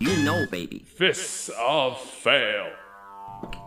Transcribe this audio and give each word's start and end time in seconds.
You 0.00 0.16
know, 0.24 0.46
baby. 0.46 0.78
Fists 0.78 1.50
of 1.58 2.00
Fail. 2.00 2.70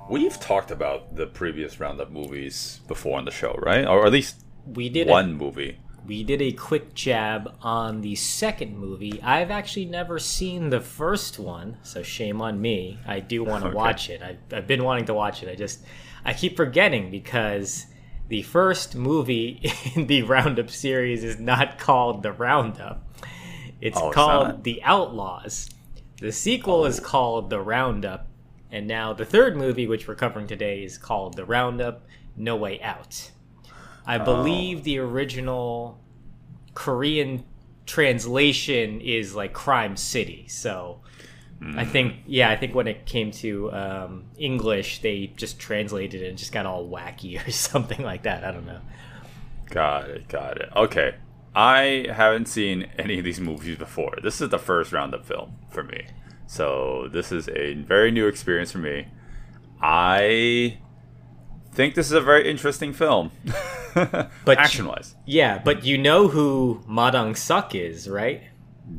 We've 0.09 0.40
talked 0.40 0.71
about 0.71 1.16
the 1.16 1.27
previous 1.27 1.80
roundup 1.80 2.09
movies 2.12 2.81
before 2.88 3.17
on 3.20 3.26
the 3.26 3.31
show, 3.31 3.53
right? 3.62 3.85
Or 3.85 4.05
at 4.05 4.12
least 4.12 4.43
We 4.66 4.90
did 4.90 5.07
one 5.07 5.30
A, 5.30 5.34
movie. 5.34 5.77
we 6.07 6.23
did 6.23 6.41
a 6.41 6.52
quick 6.52 6.95
jab 6.95 7.54
on 7.62 8.02
the 8.02 8.16
second 8.16 8.77
movie. 8.77 9.21
I've 9.21 9.52
actually 9.52 9.85
never 9.85 10.17
seen 10.20 10.70
the 10.71 10.81
first 10.81 11.38
one, 11.40 11.77
so 11.84 12.02
shame 12.02 12.41
on 12.41 12.59
me. 12.59 12.99
I 13.05 13.20
do 13.20 13.43
want 13.43 13.62
to 13.63 13.68
Okay. 13.70 13.76
watch 13.76 14.09
it. 14.09 14.21
I've, 14.23 14.40
I've 14.52 14.68
been 14.68 14.84
wanting 14.84 15.05
to 15.05 15.13
watch 15.13 15.43
it. 15.43 15.49
I 15.49 15.55
just 15.55 15.84
I 16.26 16.34
keep 16.34 16.57
forgetting 16.57 17.12
because 17.12 17.85
the 18.29 18.41
first 18.41 18.95
movie 18.95 19.62
in 19.95 20.07
the 20.07 20.23
Roundup 20.23 20.70
series 20.71 21.23
is 21.23 21.38
not 21.40 21.77
called 21.77 22.23
the 22.23 22.31
Roundup. 22.31 23.07
It's 23.81 23.99
Oh, 23.99 24.09
called 24.12 24.48
not? 24.48 24.63
The 24.63 24.81
Outlaws. 24.84 25.70
The 26.23 26.32
sequel 26.32 26.86
is 26.86 27.02
called 27.02 27.50
The 27.50 27.59
Roundup, 27.59 28.27
and 28.72 28.88
now 28.88 29.12
the 29.12 29.26
third 29.26 29.58
movie, 29.58 29.88
which 29.88 30.08
we're 30.08 30.16
covering 30.16 30.48
today, 30.48 30.82
is 30.82 30.98
called 30.98 31.36
The 31.36 31.44
Roundup 31.44 32.05
No 32.38 32.55
Way 32.55 32.82
Out. 32.82 33.32
I 34.05 34.20
believe 34.20 34.85
the 34.85 34.99
original 34.99 35.99
Korean 36.76 37.43
translation 37.85 39.02
is 39.02 39.35
like 39.35 39.52
Crime 39.52 39.98
City. 39.98 40.46
So 40.48 41.02
I 41.76 41.84
think, 41.84 42.15
yeah, 42.26 42.49
I 42.49 42.55
think 42.55 42.74
when 42.74 42.87
it 42.87 43.05
came 43.05 43.32
to 43.32 43.74
um, 43.74 44.24
English, 44.37 45.02
they 45.02 45.34
just 45.35 45.60
translated 45.60 46.21
it 46.21 46.30
and 46.30 46.37
just 46.37 46.54
got 46.54 46.65
all 46.65 46.87
wacky 46.87 47.46
or 47.46 47.52
something 47.52 48.02
like 48.02 48.24
that. 48.24 48.46
I 48.46 48.52
don't 48.52 48.65
know. 48.65 48.80
Got 49.65 50.10
it, 50.10 50.30
got 50.30 50.62
it. 50.62 50.70
Okay. 50.74 51.15
I 51.54 52.08
haven't 52.10 52.48
seen 52.48 52.90
any 52.98 53.20
of 53.20 53.26
these 53.26 53.41
movies 53.41 53.77
before. 53.77 54.18
This 54.24 54.40
is 54.40 54.48
the 54.48 54.58
first 54.58 54.93
roundup 54.93 55.26
film 55.26 55.58
for 55.74 55.84
me. 55.84 56.05
So 56.46 57.07
this 57.12 57.32
is 57.32 57.49
a 57.49 57.74
very 57.76 58.12
new 58.12 58.27
experience 58.27 58.71
for 58.71 58.77
me. 58.77 59.07
I 59.82 60.80
think 61.71 61.96
this 61.96 62.05
is 62.07 62.13
a 62.13 62.21
very 62.21 62.49
interesting 62.49 62.93
film. 62.93 63.32
But- 63.96 64.57
action 64.57 64.88
wise. 64.88 65.16
Yeah, 65.25 65.59
but 65.63 65.85
you 65.85 66.00
know 66.00 66.28
who 66.28 66.81
Ma 66.88 67.12
Dong 67.12 67.35
Suk 67.35 67.75
is, 67.75 68.09
right? 68.09 68.41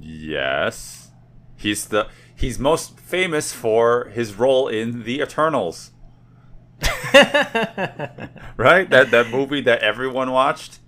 Yes. 0.00 1.10
He's 1.56 1.86
the 1.86 2.06
he's 2.36 2.58
most 2.60 3.00
famous 3.00 3.52
for 3.52 4.06
his 4.14 4.34
role 4.34 4.68
in 4.68 5.02
The 5.02 5.20
Eternals. 5.20 5.90
right? 8.56 8.88
That 8.90 9.10
that 9.10 9.30
movie 9.30 9.60
that 9.62 9.80
everyone 9.80 10.30
watched? 10.30 10.78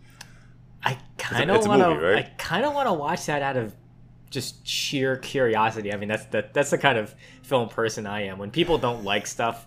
I 0.82 0.98
kind 1.18 1.50
of 1.50 1.66
want 1.66 1.82
to. 1.82 1.88
movie, 1.88 2.04
right? 2.04 2.16
I 2.26 2.30
kind 2.38 2.64
of 2.64 2.74
want 2.74 2.88
to 2.88 2.92
watch 2.92 3.26
that 3.26 3.42
out 3.42 3.56
of 3.56 3.74
just 4.30 4.66
sheer 4.66 5.16
curiosity. 5.16 5.92
I 5.92 5.96
mean, 5.96 6.08
that's 6.08 6.26
the 6.26 6.48
that's 6.52 6.70
the 6.70 6.78
kind 6.78 6.98
of 6.98 7.14
film 7.42 7.68
person 7.68 8.06
I 8.06 8.22
am. 8.24 8.38
When 8.38 8.50
people 8.50 8.78
don't 8.78 9.04
like 9.04 9.26
stuff, 9.26 9.66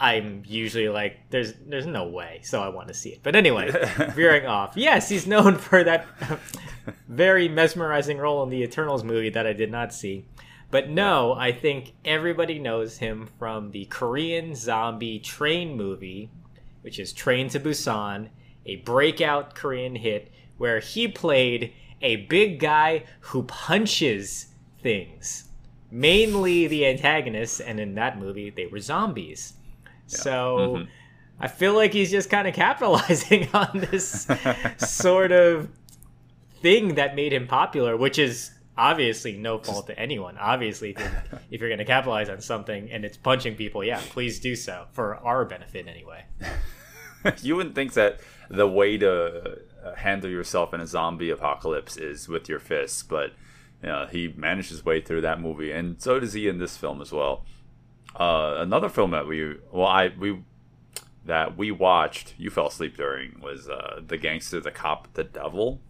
I'm 0.00 0.42
usually 0.46 0.88
like, 0.88 1.18
"There's 1.30 1.54
there's 1.66 1.86
no 1.86 2.08
way," 2.08 2.40
so 2.42 2.62
I 2.62 2.68
want 2.68 2.88
to 2.88 2.94
see 2.94 3.10
it. 3.10 3.20
But 3.22 3.36
anyway, 3.36 3.70
veering 4.14 4.46
off. 4.46 4.76
Yes, 4.76 5.08
he's 5.08 5.26
known 5.26 5.56
for 5.56 5.84
that 5.84 6.06
very 7.08 7.48
mesmerizing 7.48 8.18
role 8.18 8.42
in 8.42 8.50
the 8.50 8.62
Eternals 8.62 9.04
movie 9.04 9.30
that 9.30 9.46
I 9.46 9.52
did 9.52 9.70
not 9.70 9.92
see. 9.92 10.26
But 10.72 10.88
no, 10.88 11.34
I 11.34 11.52
think 11.52 11.92
everybody 12.04 12.58
knows 12.58 12.96
him 12.96 13.28
from 13.38 13.72
the 13.72 13.84
Korean 13.86 14.54
zombie 14.54 15.18
train 15.18 15.76
movie, 15.76 16.30
which 16.80 16.98
is 16.98 17.12
Train 17.12 17.50
to 17.50 17.60
Busan, 17.60 18.30
a 18.64 18.76
breakout 18.76 19.54
Korean 19.54 19.94
hit 19.94 20.32
where 20.56 20.80
he 20.80 21.08
played 21.08 21.74
a 22.02 22.16
big 22.26 22.58
guy 22.58 23.04
who 23.20 23.44
punches 23.44 24.46
things. 24.80 25.44
Mainly 25.90 26.66
the 26.66 26.86
antagonists, 26.86 27.60
and 27.60 27.78
in 27.78 27.94
that 27.96 28.18
movie, 28.18 28.50
they 28.50 28.66
were 28.66 28.80
zombies. 28.80 29.54
So 30.06 30.58
mm-hmm. 30.58 30.84
I 31.38 31.48
feel 31.48 31.74
like 31.74 31.92
he's 31.92 32.10
just 32.10 32.30
kind 32.30 32.48
of 32.48 32.54
capitalizing 32.54 33.48
on 33.54 33.86
this 33.90 34.26
sort 34.78 35.32
of 35.32 35.68
thing 36.60 36.94
that 36.94 37.14
made 37.14 37.32
him 37.32 37.46
popular, 37.46 37.96
which 37.96 38.18
is 38.18 38.52
obviously 38.76 39.36
no 39.36 39.58
fault 39.58 39.86
to 39.88 39.98
anyone. 39.98 40.38
Obviously, 40.38 40.96
if 41.50 41.60
you're, 41.60 41.68
going 41.68 41.78
to 41.78 41.84
capitalize 41.84 42.28
on 42.28 42.40
something 42.40 42.90
and 42.90 43.04
it's 43.04 43.16
punching 43.16 43.56
people, 43.56 43.84
yeah, 43.84 44.00
please 44.10 44.40
do 44.40 44.56
so 44.56 44.86
for 44.92 45.16
our 45.16 45.44
benefit 45.44 45.86
anyway. 45.88 46.24
you 47.42 47.56
wouldn't 47.56 47.74
think 47.74 47.92
that 47.94 48.20
the 48.48 48.66
way 48.66 48.96
to 48.98 49.58
handle 49.96 50.30
yourself 50.30 50.72
in 50.74 50.80
a 50.80 50.86
zombie 50.86 51.30
apocalypse 51.30 51.96
is 51.96 52.28
with 52.28 52.48
your 52.48 52.58
fists, 52.58 53.02
but 53.02 53.32
you 53.82 53.88
know, 53.88 54.06
he 54.10 54.32
managed 54.36 54.70
his 54.70 54.84
way 54.84 55.00
through 55.00 55.22
that 55.22 55.40
movie, 55.40 55.72
and 55.72 56.00
so 56.00 56.20
does 56.20 56.32
he 56.34 56.48
in 56.48 56.58
this 56.58 56.76
film 56.76 57.00
as 57.02 57.10
well. 57.12 57.44
Uh, 58.14 58.54
another 58.58 58.88
film 58.88 59.10
that 59.12 59.26
we 59.26 59.56
well, 59.70 59.86
I 59.86 60.12
we 60.18 60.42
that 61.24 61.56
we 61.56 61.70
watched, 61.70 62.34
you 62.38 62.50
fell 62.50 62.66
asleep 62.68 62.96
during, 62.96 63.40
was 63.40 63.68
uh, 63.68 64.00
the 64.06 64.16
gangster, 64.18 64.60
the 64.60 64.70
cop, 64.70 65.12
the 65.14 65.24
devil. 65.24 65.80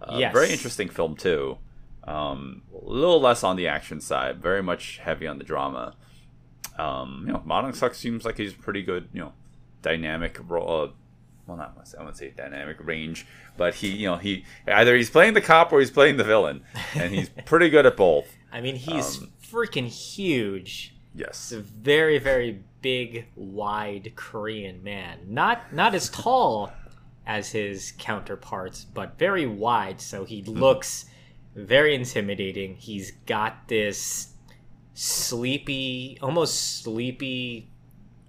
Uh, 0.00 0.16
Yes. 0.18 0.32
very 0.34 0.50
interesting 0.52 0.88
film 0.88 1.16
too. 1.16 1.58
Um, 2.04 2.62
a 2.74 2.84
little 2.84 3.20
less 3.20 3.42
on 3.42 3.56
the 3.56 3.66
action 3.66 4.00
side, 4.00 4.42
very 4.42 4.62
much 4.62 4.98
heavy 4.98 5.26
on 5.26 5.38
the 5.38 5.44
drama. 5.44 5.94
Um, 6.78 7.24
you 7.26 7.32
know, 7.32 7.42
Ma 7.44 7.62
Dong 7.62 7.72
Suk 7.72 7.94
seems 7.94 8.24
like 8.24 8.36
he's 8.36 8.52
pretty 8.52 8.82
good. 8.82 9.08
You 9.12 9.20
know, 9.20 9.32
dynamic 9.82 10.38
role. 10.46 10.92
Well, 11.46 11.56
not 11.56 11.76
I 11.96 11.98
wouldn't 12.00 12.16
say 12.16 12.32
dynamic 12.36 12.78
range, 12.80 13.26
but 13.56 13.74
he, 13.74 13.88
you 13.88 14.06
know, 14.08 14.16
he 14.16 14.44
either 14.66 14.96
he's 14.96 15.10
playing 15.10 15.34
the 15.34 15.40
cop 15.42 15.72
or 15.72 15.80
he's 15.80 15.90
playing 15.90 16.16
the 16.16 16.24
villain, 16.24 16.62
and 16.94 17.14
he's 17.14 17.28
pretty 17.44 17.68
good 17.68 17.84
at 17.86 17.96
both. 17.96 18.26
I 18.52 18.60
mean, 18.60 18.76
he's 18.76 19.18
Um, 19.18 19.32
freaking 19.42 19.86
huge. 19.88 20.94
Yes. 21.14 21.50
He's 21.50 21.58
a 21.58 21.62
very, 21.62 22.18
very 22.18 22.62
big, 22.82 23.26
wide 23.36 24.12
Korean 24.16 24.82
man. 24.82 25.18
Not 25.28 25.72
not 25.72 25.94
as 25.94 26.08
tall 26.24 26.72
as 27.26 27.52
his 27.52 27.92
counterparts, 27.98 28.84
but 28.84 29.18
very 29.18 29.46
wide. 29.46 30.00
So 30.00 30.24
he 30.24 30.42
looks 30.42 31.06
very 31.54 31.94
intimidating. 31.94 32.74
He's 32.76 33.12
got 33.26 33.68
this 33.68 34.28
sleepy, 34.94 36.18
almost 36.22 36.82
sleepy 36.82 37.68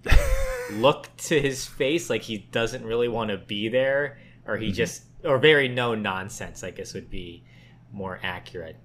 look 0.72 1.08
to 1.16 1.40
his 1.40 1.66
face, 1.66 2.10
like 2.10 2.22
he 2.22 2.38
doesn't 2.38 2.84
really 2.84 3.08
want 3.08 3.30
to 3.30 3.38
be 3.38 3.68
there, 3.68 4.18
or 4.46 4.56
he 4.56 4.66
mm-hmm. 4.66 4.74
just, 4.74 5.04
or 5.24 5.38
very 5.38 5.68
no 5.68 5.94
nonsense. 5.94 6.62
I 6.62 6.70
guess 6.70 6.94
would 6.94 7.10
be 7.10 7.44
more 7.92 8.20
accurate. 8.22 8.76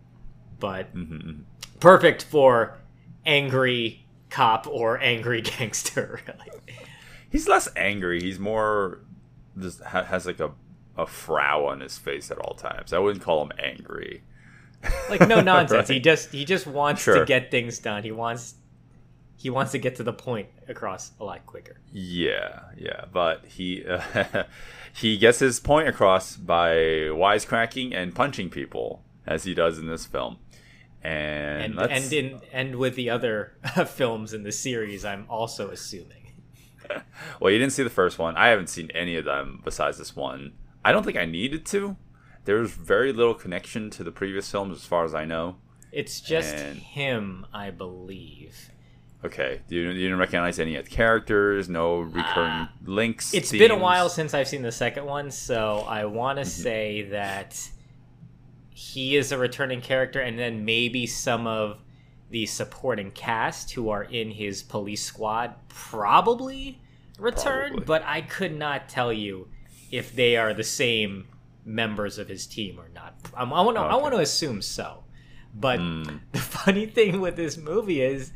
But 0.60 0.96
mm-hmm, 0.96 1.14
mm-hmm. 1.16 1.42
perfect 1.80 2.24
for 2.24 2.78
angry 3.26 4.06
cop 4.30 4.68
or 4.68 5.00
angry 5.00 5.42
gangster. 5.42 6.20
Really. 6.28 6.62
He's 7.30 7.48
less 7.48 7.70
angry. 7.76 8.22
He's 8.22 8.40
more 8.40 9.00
just 9.60 9.82
has 9.84 10.26
like 10.26 10.40
a 10.40 10.52
a 10.98 11.06
frown 11.06 11.64
on 11.64 11.80
his 11.80 11.98
face 11.98 12.32
at 12.32 12.38
all 12.38 12.54
times. 12.54 12.94
I 12.94 13.00
wouldn't 13.00 13.24
call 13.24 13.44
him 13.44 13.52
angry. 13.60 14.24
Like 15.10 15.28
no 15.28 15.42
nonsense. 15.42 15.88
He 15.88 16.00
just 16.00 16.32
he 16.32 16.46
just 16.46 16.68
wants 16.68 17.02
Sure. 17.04 17.20
to 17.20 17.26
get 17.26 17.52
things 17.52 17.80
done. 17.80 18.04
He 18.04 18.12
wants 18.12 18.56
he 19.42 19.50
wants 19.50 19.72
to 19.72 19.80
get 19.80 19.96
to 19.96 20.04
the 20.04 20.14
point 20.14 20.50
across 20.68 21.12
a 21.20 21.24
lot 21.24 21.46
quicker. 21.48 21.78
Yeah, 21.92 22.60
yeah, 22.78 23.06
but 23.12 23.44
he 23.46 23.84
uh, 23.84 24.44
he 24.94 25.18
gets 25.18 25.40
his 25.40 25.60
point 25.60 25.88
across 25.88 26.36
by 26.36 26.76
wisecracking 27.10 27.96
and 27.96 28.14
punching 28.14 28.52
people 28.52 29.04
as 29.26 29.44
he 29.46 29.56
does 29.56 29.80
in 29.80 29.88
this 29.88 30.06
film. 30.06 30.38
And 31.04 31.80
And 31.80 31.92
and 31.92 32.14
in 32.14 32.42
and 32.54 32.76
with 32.76 32.94
the 32.96 33.10
other 33.10 33.54
films 33.88 34.34
in 34.34 34.44
the 34.44 34.52
series, 34.52 35.04
I'm 35.04 35.26
also 35.28 35.72
assuming. 35.72 36.34
well, 37.40 37.52
you 37.52 37.58
didn't 37.58 37.74
see 37.74 37.84
the 37.84 37.90
first 37.90 38.20
one. 38.20 38.36
I 38.36 38.50
haven't 38.50 38.68
seen 38.70 38.92
any 38.94 39.16
of 39.16 39.26
them 39.26 39.62
besides 39.64 39.98
this 39.98 40.16
one. 40.16 40.54
I 40.86 40.92
don't 40.92 41.04
think 41.04 41.18
I 41.18 41.26
needed 41.26 41.66
to. 41.68 41.98
There's 42.46 42.72
very 42.72 43.12
little 43.12 43.34
connection 43.34 43.90
to 43.92 44.04
the 44.04 44.12
previous 44.12 44.50
films, 44.52 44.78
as 44.78 44.86
far 44.86 45.04
as 45.04 45.16
I 45.16 45.26
know. 45.26 45.56
It's 45.92 46.22
just 46.22 46.54
And- 46.54 46.78
him, 46.80 47.46
I 47.54 47.72
believe. 47.72 48.70
Okay, 49.24 49.62
you, 49.70 49.82
you 49.82 49.94
didn't 49.94 50.18
recognize 50.18 50.58
any 50.60 50.76
of 50.78 50.86
the 50.86 50.92
characters, 50.92 51.70
no 51.70 52.00
recurring 52.00 52.68
links. 52.86 53.34
Uh, 53.34 53.38
It's 53.38 53.52
been 53.52 53.70
a 53.70 53.78
while 53.78 54.10
since 54.10 54.34
I've 54.34 54.48
seen 54.48 54.64
the 54.64 54.72
second 54.72 55.06
one, 55.06 55.30
so 55.30 55.80
I 55.88 56.06
want 56.06 56.38
to 56.38 56.42
Mm-hmm. 56.42 56.50
say 56.64 57.02
that 57.12 57.70
he 58.70 59.16
is 59.16 59.32
a 59.32 59.38
returning 59.38 59.82
character, 59.82 60.20
and 60.20 60.40
then 60.40 60.66
maybe 60.66 61.06
some 61.06 61.46
of 61.46 61.80
the 62.32 62.46
supporting 62.48 63.12
cast 63.12 63.72
who 63.74 63.90
are 63.90 64.04
in 64.04 64.32
his 64.32 64.64
police 64.64 65.04
squad 65.04 65.54
probably 65.68 66.80
return, 67.20 67.70
Probably. 67.74 67.86
but 67.86 68.04
I 68.06 68.22
could 68.22 68.58
not 68.58 68.90
tell 68.90 69.12
you 69.14 69.50
if 69.92 70.16
they 70.16 70.36
are 70.38 70.54
the 70.54 70.64
same 70.64 71.28
members 71.66 72.18
of 72.18 72.28
his 72.28 72.48
team 72.48 72.80
or 72.80 72.90
not. 72.90 73.14
I'm, 73.36 73.54
I 73.54 73.62
want 73.62 73.78
to 73.78 73.82
I 73.82 73.94
Okay. 73.94 74.02
want 74.02 74.16
to 74.16 74.22
assume 74.22 74.62
so. 74.64 75.04
But 75.54 75.80
Hmm. 75.80 76.04
the 76.32 76.40
funny 76.40 76.86
thing 76.88 77.20
with 77.22 77.36
this 77.36 77.58
movie 77.58 78.02
is 78.02 78.32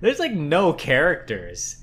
there's 0.00 0.18
like 0.18 0.32
no 0.32 0.72
characters. 0.72 1.82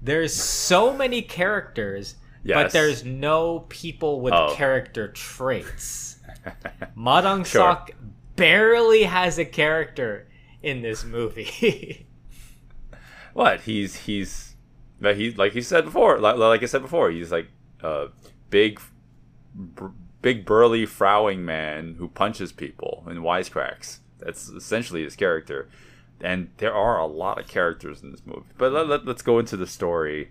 There's 0.00 0.34
so 0.34 0.92
many 0.92 1.22
characters, 1.22 2.16
but 2.44 2.72
there's 2.72 3.04
no 3.04 3.60
people 3.68 4.20
with 4.20 4.34
Oh. 4.34 4.52
character 4.56 5.08
traits. 5.08 6.18
Madong 6.96 7.46
Sure. 7.46 7.60
Sok 7.62 7.90
barely 8.36 9.04
has 9.04 9.38
a 9.38 9.44
character 9.44 10.26
in 10.62 10.82
this 10.82 11.04
movie. 11.04 12.06
What? 13.34 13.62
He's 13.62 13.96
he's 13.96 14.56
but 15.00 15.16
he 15.16 15.30
like 15.32 15.54
you 15.54 15.62
said 15.62 15.84
before, 15.86 16.18
like, 16.18 16.36
like 16.36 16.62
I 16.62 16.66
said 16.66 16.82
before, 16.82 17.10
he's 17.10 17.32
like 17.32 17.48
a 17.80 18.08
big, 18.50 18.78
br- 19.54 19.86
big 20.20 20.44
burly 20.44 20.84
frowning 20.86 21.44
man 21.44 21.96
who 21.98 22.08
punches 22.08 22.52
people 22.52 23.04
and 23.06 23.20
wisecracks. 23.20 24.00
That's 24.18 24.48
essentially 24.48 25.02
his 25.02 25.16
character, 25.16 25.68
and 26.22 26.50
there 26.58 26.74
are 26.74 26.98
a 26.98 27.06
lot 27.06 27.38
of 27.38 27.48
characters 27.48 28.02
in 28.02 28.12
this 28.12 28.22
movie. 28.24 28.46
But 28.56 28.72
let, 28.72 28.88
let, 28.88 29.08
us 29.08 29.22
go 29.22 29.38
into 29.38 29.56
the 29.56 29.66
story. 29.66 30.30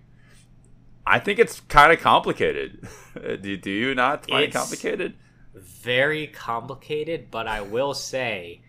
I 1.05 1.19
think 1.19 1.39
it's 1.39 1.59
kind 1.61 1.91
of 1.91 1.99
complicated. 1.99 2.87
do, 3.41 3.57
do 3.57 3.69
you 3.69 3.93
not 3.93 4.27
find 4.27 4.45
it 4.45 4.53
complicated? 4.53 5.15
Very 5.53 6.27
complicated, 6.27 7.29
but 7.29 7.47
I 7.47 7.61
will 7.61 7.93
say, 7.93 8.61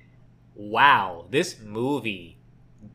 wow, 0.55 1.27
this 1.31 1.61
movie 1.61 2.39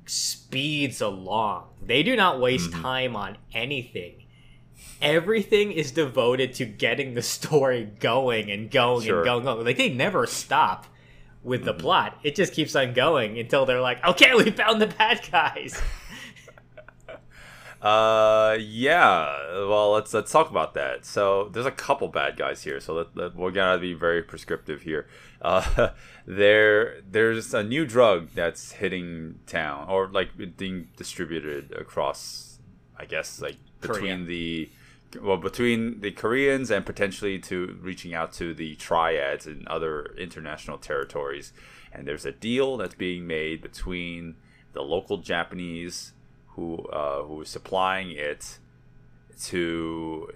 speeds 0.06 1.01
along. 1.01 1.69
They 1.81 2.03
do 2.03 2.15
not 2.15 2.39
waste 2.39 2.71
mm-hmm. 2.71 2.81
time 2.81 3.15
on 3.15 3.38
anything. 3.53 4.25
Everything 5.01 5.71
is 5.71 5.91
devoted 5.91 6.53
to 6.56 6.65
getting 6.65 7.13
the 7.13 7.21
story 7.21 7.85
going 8.00 8.51
and 8.51 8.69
going 8.69 9.06
Sure. 9.06 9.18
and 9.18 9.25
going, 9.25 9.44
going. 9.44 9.65
Like 9.65 9.77
they 9.77 9.89
never 9.89 10.25
stop 10.25 10.85
with 11.44 11.63
the 11.63 11.74
plot. 11.74 12.19
It 12.24 12.36
just 12.36 12.54
keeps 12.54 12.75
on 12.75 12.94
going 12.94 13.39
until 13.39 13.66
they're 13.66 13.81
like, 13.81 14.04
okay, 14.06 14.34
we 14.36 14.51
found 14.51 14.81
the 14.81 14.88
bad 14.88 15.28
guys. 15.31 15.81
Uh, 17.81 18.57
yeah. 18.60 19.28
Well, 19.68 19.92
let's 19.92 20.13
let's 20.13 20.31
talk 20.31 20.50
about 20.50 20.74
that. 20.74 21.06
So 21.06 21.50
there's 21.54 21.66
a 21.66 21.72
couple 21.72 22.07
bad 22.07 22.36
guys 22.36 22.63
here. 22.63 22.80
So 22.80 22.94
let, 22.94 23.16
let, 23.16 23.36
we're 23.36 23.51
gonna 23.51 23.80
be 23.80 23.94
very 23.94 24.24
prescriptive 24.24 24.81
here. 24.81 25.07
Uh, 25.42 25.89
there 26.25 27.01
there's 27.07 27.54
a 27.54 27.63
new 27.63 27.86
drug 27.86 28.30
that's 28.34 28.74
hitting 28.74 29.39
town, 29.45 29.88
or 29.89 30.07
like 30.07 30.30
being 30.57 30.88
distributed 30.98 31.72
across. 31.74 32.60
I 33.00 33.06
guess 33.06 33.39
like 33.39 33.57
between 33.80 34.25
Korea. 34.25 34.25
the 34.25 34.69
well 35.21 35.38
between 35.38 36.01
the 36.01 36.12
Koreans 36.12 36.69
and 36.71 36.86
potentially 36.86 37.39
to 37.39 37.77
reaching 37.81 38.13
out 38.13 38.33
to 38.33 38.54
the 38.54 38.75
triads 38.75 39.45
and 39.45 39.68
other 39.68 40.13
international 40.18 40.77
territories. 40.77 41.54
And 41.92 42.07
there's 42.07 42.25
a 42.25 42.31
deal 42.31 42.77
that's 42.77 42.95
being 42.95 43.25
made 43.25 43.62
between 43.62 44.36
the 44.74 44.81
local 44.81 45.18
Japanese 45.18 46.13
who 46.50 46.77
uh, 46.88 47.24
who 47.24 47.42
is 47.42 47.50
supplying 47.50 48.12
it 48.12 48.59
to 49.44 50.30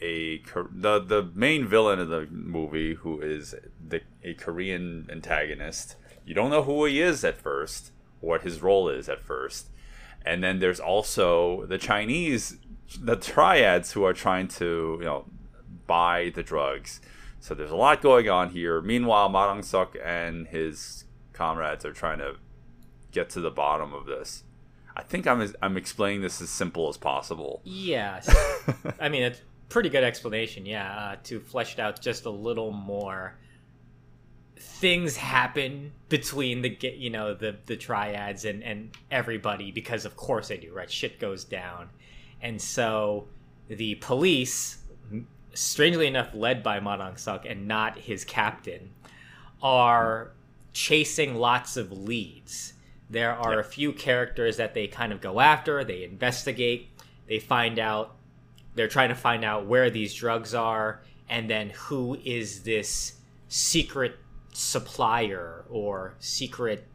a 0.00 0.42
the 0.70 1.00
the 1.00 1.30
main 1.34 1.66
villain 1.66 1.98
of 1.98 2.08
the 2.08 2.26
movie, 2.30 2.94
who 2.94 3.20
is 3.20 3.54
the 3.86 4.02
a 4.22 4.34
Korean 4.34 5.08
antagonist. 5.10 5.96
You 6.24 6.34
don't 6.34 6.50
know 6.50 6.62
who 6.62 6.84
he 6.84 7.00
is 7.00 7.24
at 7.24 7.36
first, 7.38 7.90
what 8.20 8.42
his 8.42 8.62
role 8.62 8.88
is 8.88 9.08
at 9.08 9.22
first, 9.22 9.70
and 10.24 10.42
then 10.42 10.58
there's 10.58 10.80
also 10.80 11.66
the 11.66 11.78
Chinese, 11.78 12.58
the 13.00 13.16
triads 13.16 13.92
who 13.92 14.04
are 14.04 14.12
trying 14.12 14.48
to 14.48 14.96
you 14.98 15.04
know 15.04 15.24
buy 15.86 16.32
the 16.34 16.42
drugs. 16.42 17.00
So 17.40 17.54
there's 17.54 17.72
a 17.72 17.76
lot 17.76 18.00
going 18.00 18.28
on 18.28 18.50
here. 18.50 18.80
Meanwhile, 18.80 19.28
Ma 19.28 19.46
Dong 19.46 19.62
Suk 19.62 19.96
and 20.02 20.46
his 20.46 21.04
comrades 21.32 21.84
are 21.84 21.92
trying 21.92 22.18
to 22.18 22.36
get 23.10 23.30
to 23.30 23.40
the 23.40 23.50
bottom 23.50 23.92
of 23.92 24.06
this. 24.06 24.44
I 24.96 25.02
think 25.02 25.26
I'm 25.26 25.52
I'm 25.62 25.76
explaining 25.76 26.20
this 26.20 26.40
as 26.42 26.50
simple 26.50 26.88
as 26.88 26.96
possible. 26.96 27.60
Yeah, 27.64 28.20
I 29.00 29.08
mean, 29.08 29.22
it's 29.22 29.40
pretty 29.68 29.88
good 29.88 30.04
explanation, 30.04 30.66
yeah. 30.66 30.94
Uh, 30.96 31.16
to 31.24 31.40
flesh 31.40 31.74
it 31.74 31.80
out 31.80 32.00
just 32.00 32.26
a 32.26 32.30
little 32.30 32.72
more, 32.72 33.38
things 34.56 35.16
happen 35.16 35.92
between 36.08 36.60
the 36.62 36.76
you 36.96 37.10
know 37.10 37.34
the 37.34 37.56
the 37.66 37.76
triads 37.76 38.44
and 38.44 38.62
and 38.62 38.96
everybody 39.10 39.70
because 39.70 40.04
of 40.04 40.16
course 40.16 40.48
they 40.48 40.58
do, 40.58 40.72
right? 40.72 40.90
Shit 40.90 41.18
goes 41.18 41.44
down, 41.44 41.88
and 42.42 42.60
so 42.60 43.28
the 43.68 43.94
police, 43.96 44.78
strangely 45.54 46.08
enough, 46.08 46.34
led 46.34 46.62
by 46.62 46.80
Ma 46.80 46.96
Dong 46.96 47.16
Suk 47.16 47.46
and 47.46 47.68
not 47.68 47.98
his 47.98 48.24
captain, 48.24 48.90
are 49.62 50.32
chasing 50.72 51.36
lots 51.36 51.76
of 51.76 51.92
leads. 51.92 52.74
There 53.08 53.32
are 53.32 53.60
a 53.60 53.64
few 53.64 53.92
characters 53.92 54.56
that 54.56 54.74
they 54.74 54.88
kind 54.88 55.12
of 55.12 55.20
go 55.20 55.38
after, 55.38 55.84
they 55.84 56.02
investigate, 56.02 56.88
they 57.28 57.38
find 57.38 57.78
out, 57.78 58.16
they're 58.74 58.88
trying 58.88 59.10
to 59.10 59.14
find 59.14 59.44
out 59.44 59.66
where 59.66 59.90
these 59.90 60.14
drugs 60.14 60.54
are, 60.54 61.02
and 61.28 61.48
then 61.48 61.70
who 61.70 62.18
is 62.24 62.62
this 62.62 63.14
secret 63.48 64.16
supplier 64.52 65.64
or 65.68 66.14
secret 66.18 66.86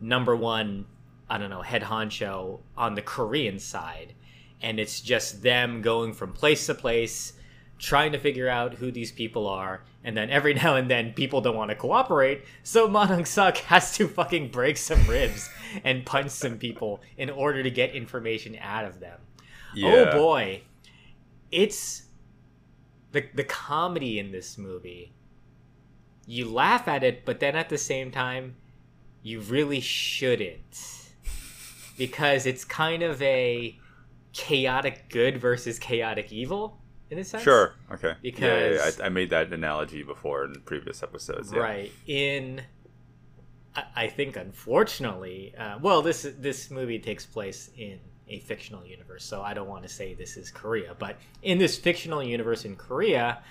number 0.00 0.34
one, 0.34 0.86
I 1.28 1.38
don't 1.38 1.50
know, 1.50 1.62
head 1.62 1.82
honcho 1.82 2.60
on 2.76 2.94
the 2.94 3.02
Korean 3.02 3.58
side. 3.58 4.14
And 4.62 4.78
it's 4.78 5.00
just 5.00 5.42
them 5.42 5.82
going 5.82 6.12
from 6.12 6.32
place 6.32 6.66
to 6.66 6.74
place, 6.74 7.32
trying 7.78 8.12
to 8.12 8.18
figure 8.18 8.48
out 8.48 8.74
who 8.74 8.90
these 8.92 9.10
people 9.10 9.48
are, 9.48 9.82
and 10.04 10.16
then 10.16 10.30
every 10.30 10.54
now 10.62 10.76
and 10.76 10.90
then 10.90 11.12
people 11.12 11.40
don't 11.40 11.56
want 11.56 11.70
to 11.70 11.76
cooperate, 11.76 12.44
so 12.62 12.86
Ma 12.86 13.06
Dong 13.06 13.24
Suk 13.24 13.56
has 13.72 13.96
to 13.96 14.06
fucking 14.06 14.50
break 14.50 14.76
some 14.76 15.04
ribs 15.06 15.48
and 15.84 16.04
punch 16.06 16.30
some 16.30 16.58
people 16.58 17.00
in 17.16 17.30
order 17.30 17.62
to 17.62 17.70
get 17.70 17.94
information 17.94 18.56
out 18.60 18.84
of 18.84 19.00
them. 19.00 19.18
Oh 19.78 20.10
boy. 20.12 20.62
It's 21.50 22.04
the 23.12 23.24
the 23.34 23.44
comedy 23.44 24.18
in 24.18 24.32
this 24.32 24.58
movie. 24.58 25.12
You 26.26 26.48
laugh 26.48 26.86
at 26.86 27.02
it, 27.02 27.24
but 27.24 27.40
then 27.40 27.56
at 27.56 27.68
the 27.68 27.78
same 27.78 28.10
time, 28.10 28.56
you 29.22 29.40
really 29.40 29.80
shouldn't. 29.80 31.08
Because 31.96 32.46
it's 32.46 32.64
kind 32.64 33.02
of 33.02 33.20
a 33.20 33.78
chaotic 34.32 35.08
good 35.08 35.38
versus 35.38 35.78
chaotic 35.78 36.32
evil 36.32 36.78
in 37.10 37.18
a 37.18 37.24
sense. 37.24 37.42
Sure. 37.42 37.74
Okay. 37.92 38.08
yeah, 38.08 38.14
yeah, 38.14 38.20
Because- 38.22 38.98
yeah. 38.98 39.04
I, 39.04 39.06
I 39.06 39.08
made 39.10 39.30
that 39.30 39.52
analogy 39.52 40.02
before 40.02 40.44
in 40.44 40.54
previous 40.64 41.02
episodes. 41.02 41.52
Yeah. 41.52 41.58
Right. 41.60 41.92
In 42.06 42.62
I- 43.74 43.84
I 43.96 44.06
think 44.08 44.36
unfortunately, 44.36 45.54
uh, 45.56 45.78
well 45.80 46.02
this 46.02 46.26
this 46.38 46.70
movie 46.70 46.98
takes 46.98 47.26
place 47.26 47.70
in 47.76 47.98
a 48.28 48.38
fictional 48.40 48.84
universe, 48.86 49.24
so 49.24 49.42
I 49.42 49.54
don't 49.54 49.68
want 49.68 49.82
to 49.82 49.88
say 49.88 50.14
this 50.14 50.36
is 50.36 50.50
Korea, 50.52 50.94
but 50.98 51.16
in 51.42 51.58
this 51.58 51.76
fictional 51.76 52.22
universe 52.22 52.64
in 52.64 52.76
Korea, 52.76 53.42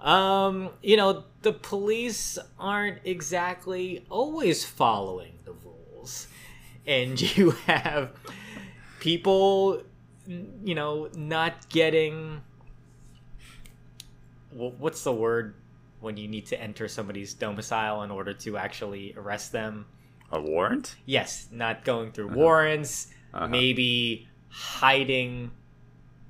um, 0.00 0.70
you 0.80 0.96
know, 0.96 1.24
the 1.42 1.52
police 1.52 2.38
aren't 2.56 2.98
exactly 3.04 4.06
always 4.10 4.64
following 4.64 5.40
the 5.44 5.52
rules. 5.52 6.28
And 6.86 7.20
you 7.36 7.50
have 7.66 8.10
people 9.00 9.82
you 10.28 10.74
know, 10.74 11.08
not 11.16 11.68
getting 11.70 12.42
what's 14.52 15.04
the 15.04 15.12
word 15.12 15.54
when 16.00 16.16
you 16.16 16.28
need 16.28 16.46
to 16.46 16.60
enter 16.60 16.88
somebody's 16.88 17.34
domicile 17.34 18.02
in 18.02 18.10
order 18.10 18.32
to 18.32 18.56
actually 18.56 19.14
arrest 19.16 19.52
them? 19.52 19.86
A 20.30 20.40
warrant? 20.40 20.96
Yes, 21.06 21.48
not 21.50 21.84
going 21.84 22.12
through 22.12 22.28
warrants, 22.28 23.08
Uh-huh. 23.34 23.48
maybe 23.48 24.26
hiding 24.48 25.50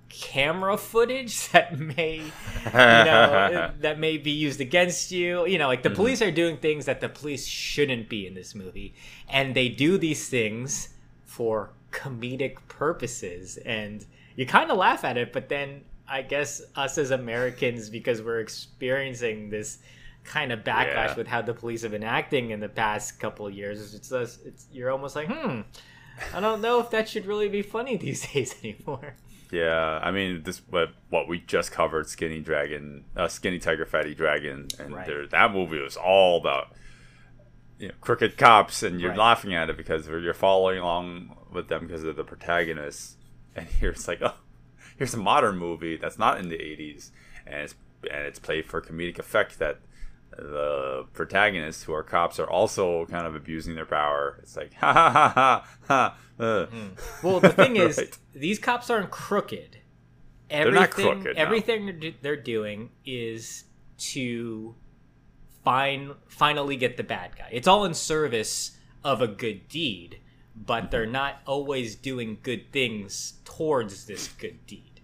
camera 0.09 0.77
footage 0.79 1.49
that 1.53 1.79
may 1.79 2.17
you 2.17 2.73
know 2.73 3.71
that 3.81 3.99
may 3.99 4.17
be 4.17 4.31
used 4.31 4.59
against 4.61 5.13
you 5.13 5.47
you 5.47 5.59
know 5.59 5.69
like 5.69 5.83
the 5.83 5.91
police 5.91 6.23
are 6.23 6.31
doing 6.33 6.57
things 6.57 6.87
that 6.87 7.01
the 7.03 7.09
police 7.11 7.47
shouldn't 7.47 8.09
be 8.09 8.27
in 8.27 8.33
this 8.35 8.55
movie 8.55 8.95
and 9.29 9.55
they 9.55 9.69
do 9.69 9.99
these 9.99 10.29
things 10.29 10.89
for 11.25 11.71
comedic 11.93 12.57
purposes 12.69 13.57
and 13.59 14.05
you 14.37 14.47
kind 14.47 14.71
of 14.71 14.77
laugh 14.77 15.05
at 15.05 15.17
it 15.17 15.33
but 15.33 15.49
then 15.49 15.83
i 16.09 16.21
guess 16.23 16.61
us 16.77 16.99
as 16.99 17.11
americans 17.11 17.89
because 17.91 18.21
we're 18.23 18.41
experiencing 18.41 19.51
this 19.51 19.79
kind 20.25 20.53
of 20.53 20.61
backlash 20.61 21.09
Yeah. 21.09 21.15
with 21.17 21.27
how 21.27 21.41
the 21.43 21.55
police 21.55 21.83
have 21.83 21.93
been 21.93 22.05
acting 22.05 22.51
in 22.51 22.61
the 22.61 22.69
past 22.69 23.19
couple 23.19 23.47
of 23.47 23.55
years 23.55 23.95
it's 23.95 24.09
just 24.11 24.45
it's 24.45 24.67
you're 24.71 24.91
almost 24.91 25.17
like 25.17 25.29
hmm 25.29 25.63
i 26.35 26.41
don't 26.41 26.61
know 26.61 26.81
if 26.81 26.91
that 26.91 27.09
should 27.09 27.25
really 27.27 27.49
be 27.49 27.63
funny 27.63 27.97
these 28.07 28.31
days 28.33 28.55
anymore 28.63 29.15
Yeah, 29.51 29.99
I 30.03 30.11
mean 30.11 30.43
this. 30.43 30.61
What 30.69 30.91
what 31.09 31.27
we 31.27 31.39
just 31.41 31.73
covered, 31.73 32.07
Skinny 32.07 32.41
Dragon, 32.41 33.07
uh, 33.17 33.29
Skinny 33.29 33.59
Tiger, 33.59 33.87
Fatty 33.87 34.15
Dragon, 34.15 34.69
and 34.79 34.95
Right. 34.95 35.07
there, 35.07 35.27
that 35.27 35.53
movie 35.53 35.81
was 35.81 35.97
all 35.97 36.37
about 36.37 36.75
you 37.79 37.89
know, 37.89 37.95
crooked 38.03 38.37
cops 38.37 38.83
and 38.83 39.01
you're 39.01 39.09
Right. 39.09 39.19
laughing 39.19 39.55
at 39.55 39.71
it 39.71 39.79
because 39.79 40.07
you're 40.07 40.35
following 40.35 40.79
along 40.81 41.35
with 41.53 41.69
them 41.69 41.87
because 41.87 42.05
of 42.05 42.17
the 42.17 42.25
protagonists. 42.25 43.17
And 43.57 43.67
here 43.81 43.91
it's 43.91 44.09
like, 44.09 44.21
oh, 44.23 44.35
here's 44.97 45.15
a 45.15 45.19
modern 45.19 45.57
movie 45.59 45.97
that's 45.97 46.19
not 46.19 46.39
in 46.39 46.49
the 46.49 46.57
80s, 46.59 47.11
and 47.47 47.57
it's 47.63 47.75
and 48.11 48.23
it's 48.27 48.39
played 48.39 48.65
for 48.67 48.81
comedic 48.81 49.19
effect 49.19 49.59
that 49.59 49.81
the 50.31 51.05
protagonists 51.15 51.83
who 51.83 51.93
are 51.93 52.05
cops 52.05 52.39
are 52.39 52.49
also 52.49 53.07
kind 53.07 53.27
of 53.27 53.35
abusing 53.35 53.75
their 53.75 53.87
power. 53.87 54.39
It's 54.43 54.57
like 54.57 54.73
ha 54.81 54.93
ha 54.93 55.09
ha 55.11 55.31
ha 55.35 55.65
ha. 55.89 56.17
uh. 56.39 56.67
Well, 57.25 57.41
the 57.41 57.49
thing 57.49 57.77
is, 57.89 57.99
Right. 57.99 58.17
these 58.35 58.59
cops 58.61 58.89
aren't 58.91 59.11
crooked. 59.11 59.79
not 60.51 60.59
Everything, 60.67 60.89
crooked, 61.23 61.37
no. 61.37 61.43
everything 61.43 61.87
they're 61.87 61.95
do- 61.95 62.15
they're 62.23 62.37
doing 62.37 62.91
is 63.05 63.65
to 63.99 64.77
find 65.65 66.15
finally 66.29 66.77
get 66.77 66.97
the 66.97 67.03
bad 67.03 67.37
guy. 67.37 67.49
It's 67.51 67.67
all 67.67 67.85
in 67.85 67.95
service 67.95 68.79
of 69.03 69.21
a 69.21 69.27
good 69.27 69.69
deed, 69.69 70.21
but 70.67 70.91
they're 70.91 71.05
mm-hmm. 71.05 71.13
not 71.13 71.41
always 71.47 71.95
doing 71.95 72.39
good 72.43 72.73
things 72.73 73.35
towards 73.45 74.07
this 74.07 74.29
good 74.29 74.67
deed. 74.67 75.01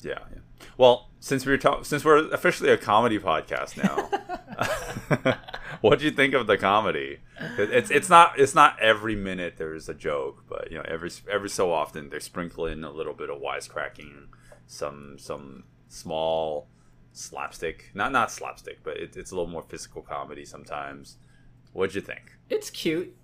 Yeah, 0.00 0.18
yeah. 0.32 0.38
Well, 0.76 1.08
since 1.20 1.44
we're 1.44 1.58
talk- 1.58 1.84
since 1.84 2.04
we're 2.04 2.28
officially 2.32 2.70
a 2.70 2.76
comedy 2.76 3.18
podcast 3.18 3.76
now, 3.76 5.36
what 5.80 5.98
do 5.98 6.04
you 6.04 6.10
think 6.10 6.34
of 6.34 6.46
the 6.46 6.56
comedy? 6.56 7.18
It's 7.58 7.90
it's 7.90 8.08
not 8.08 8.38
it's 8.38 8.54
not 8.54 8.78
every 8.80 9.16
minute 9.16 9.54
there's 9.56 9.88
a 9.88 9.94
joke, 9.94 10.44
but 10.48 10.70
you 10.70 10.78
know 10.78 10.84
every 10.86 11.10
every 11.30 11.48
so 11.48 11.72
often 11.72 12.10
they 12.10 12.20
sprinkle 12.20 12.66
in 12.66 12.84
a 12.84 12.90
little 12.90 13.14
bit 13.14 13.30
of 13.30 13.40
wisecracking, 13.40 14.26
some 14.66 15.16
some 15.18 15.64
small 15.88 16.68
slapstick, 17.12 17.90
not 17.94 18.12
not 18.12 18.30
slapstick, 18.30 18.78
but 18.82 18.96
it, 18.96 19.16
it's 19.16 19.30
a 19.30 19.34
little 19.34 19.50
more 19.50 19.64
physical 19.68 20.02
comedy 20.02 20.44
sometimes. 20.44 21.16
What'd 21.72 21.94
you 21.94 22.00
think? 22.00 22.32
It's 22.48 22.70
cute. 22.70 23.14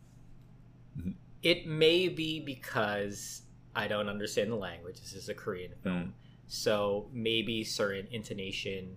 Mm-hmm. 0.98 1.10
It 1.44 1.66
may 1.66 2.08
be 2.08 2.40
because 2.40 3.42
I 3.76 3.86
don't 3.86 4.08
understand 4.08 4.50
the 4.50 4.56
language. 4.56 5.00
This 5.00 5.12
is 5.12 5.28
a 5.28 5.34
Korean 5.34 5.72
film. 5.82 5.96
Mm. 5.96 6.12
So 6.46 7.08
maybe 7.12 7.62
certain 7.62 8.08
intonation, 8.10 8.96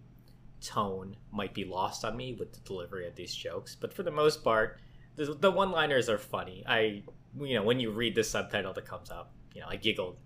tone 0.61 1.17
might 1.31 1.53
be 1.53 1.65
lost 1.65 2.03
on 2.05 2.15
me 2.15 2.33
with 2.33 2.53
the 2.53 2.59
delivery 2.61 3.05
of 3.05 3.15
these 3.15 3.35
jokes. 3.35 3.75
But 3.75 3.93
for 3.93 4.03
the 4.03 4.11
most 4.11 4.43
part, 4.43 4.79
the, 5.17 5.25
the 5.39 5.51
one 5.51 5.71
liners 5.71 6.09
are 6.09 6.17
funny. 6.17 6.63
I, 6.67 7.03
you 7.39 7.55
know, 7.55 7.63
when 7.63 7.79
you 7.79 7.91
read 7.91 8.15
the 8.15 8.23
subtitle 8.23 8.73
that 8.73 8.85
comes 8.85 9.11
up, 9.11 9.33
you 9.53 9.61
know, 9.61 9.67
I 9.69 9.75
giggled 9.75 10.17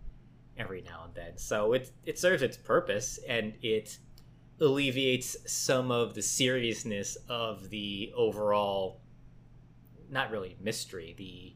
every 0.58 0.82
now 0.82 1.06
and 1.06 1.16
then. 1.16 1.38
So 1.38 1.74
it, 1.74 1.92
it 2.06 2.20
serves 2.20 2.44
its 2.44 2.56
purpose 2.56 3.20
and 3.28 3.54
it 3.64 3.98
alleviates 4.60 5.38
some 5.52 5.90
of 5.90 6.14
the 6.14 6.22
seriousness 6.22 7.18
of 7.28 7.70
the 7.70 8.14
overall 8.16 9.02
not 10.10 10.30
really 10.30 10.58
mystery, 10.62 11.16
the 11.18 11.56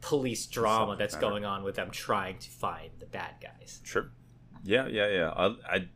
police 0.00 0.46
drama 0.46 0.96
that's 0.96 1.16
going 1.16 1.44
on 1.44 1.62
with 1.62 1.74
them 1.74 1.90
trying 1.90 2.38
to 2.38 2.50
find 2.50 2.90
the 2.98 3.06
bad 3.06 3.34
guys. 3.40 3.80
Sure. 3.84 4.10
Yeah, 4.64 4.86
yeah, 4.86 5.08
yeah. 5.08 5.30
I, 5.36 5.46
I 5.68 5.88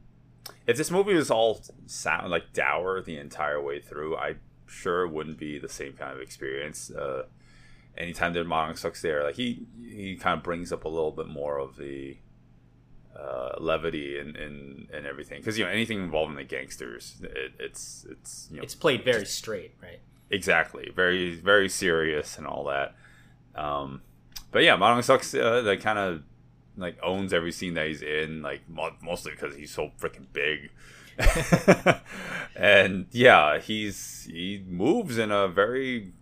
if 0.66 0.76
this 0.76 0.90
movie 0.90 1.14
was 1.14 1.30
all 1.30 1.62
sound 1.86 2.30
like 2.30 2.52
dour 2.52 3.00
the 3.02 3.16
entire 3.16 3.60
way 3.60 3.80
through, 3.80 4.16
I 4.16 4.36
sure 4.66 5.06
wouldn't 5.06 5.38
be 5.38 5.58
the 5.58 5.68
same 5.68 5.94
kind 5.94 6.12
of 6.12 6.20
experience. 6.20 6.90
Uh, 6.90 7.24
anytime 7.96 8.32
that 8.34 8.44
Ma 8.44 8.66
Dong 8.66 8.76
Suk's 8.76 9.02
there, 9.02 9.24
like 9.24 9.36
he 9.36 9.66
he 9.82 10.16
kind 10.16 10.38
of 10.38 10.44
brings 10.44 10.72
up 10.72 10.84
a 10.84 10.88
little 10.88 11.12
bit 11.12 11.26
more 11.28 11.58
of 11.58 11.76
the 11.76 12.16
uh, 13.18 13.56
levity 13.58 14.18
and 14.18 14.36
and, 14.36 14.88
and 14.92 15.06
everything 15.06 15.40
because 15.40 15.58
you 15.58 15.64
know 15.64 15.70
anything 15.70 15.98
involving 16.02 16.36
the 16.36 16.44
gangsters, 16.44 17.16
it, 17.22 17.52
it's 17.58 18.06
it's 18.10 18.48
you 18.50 18.58
know 18.58 18.62
It's 18.62 18.74
played 18.74 19.04
very 19.04 19.26
straight, 19.26 19.74
right? 19.82 20.00
exactly 20.30 20.90
very 20.96 21.34
very 21.34 21.68
serious 21.68 22.38
and 22.38 22.46
all 22.46 22.64
that 22.64 22.94
um 23.56 24.02
but 24.50 24.62
yeah 24.62 24.76
Ma 24.76 24.92
Dong 24.92 25.02
Suk's 25.02 25.34
uh, 25.34 25.62
like 25.64 25.80
kind 25.80 25.98
of 25.98 26.22
like 26.76 26.98
owns 27.02 27.32
every 27.32 27.52
scene 27.52 27.74
that 27.74 27.86
he's 27.86 28.02
in 28.02 28.42
like 28.42 28.68
mo- 28.68 28.96
mostly 29.02 29.32
because 29.32 29.54
he's 29.56 29.70
so 29.70 29.90
freaking 30.00 30.26
big 30.32 30.70
and 32.56 33.06
yeah 33.12 33.58
he's 33.58 34.28
he 34.30 34.64
moves 34.68 35.18
in 35.18 35.30
a 35.30 35.48
very 35.48 36.12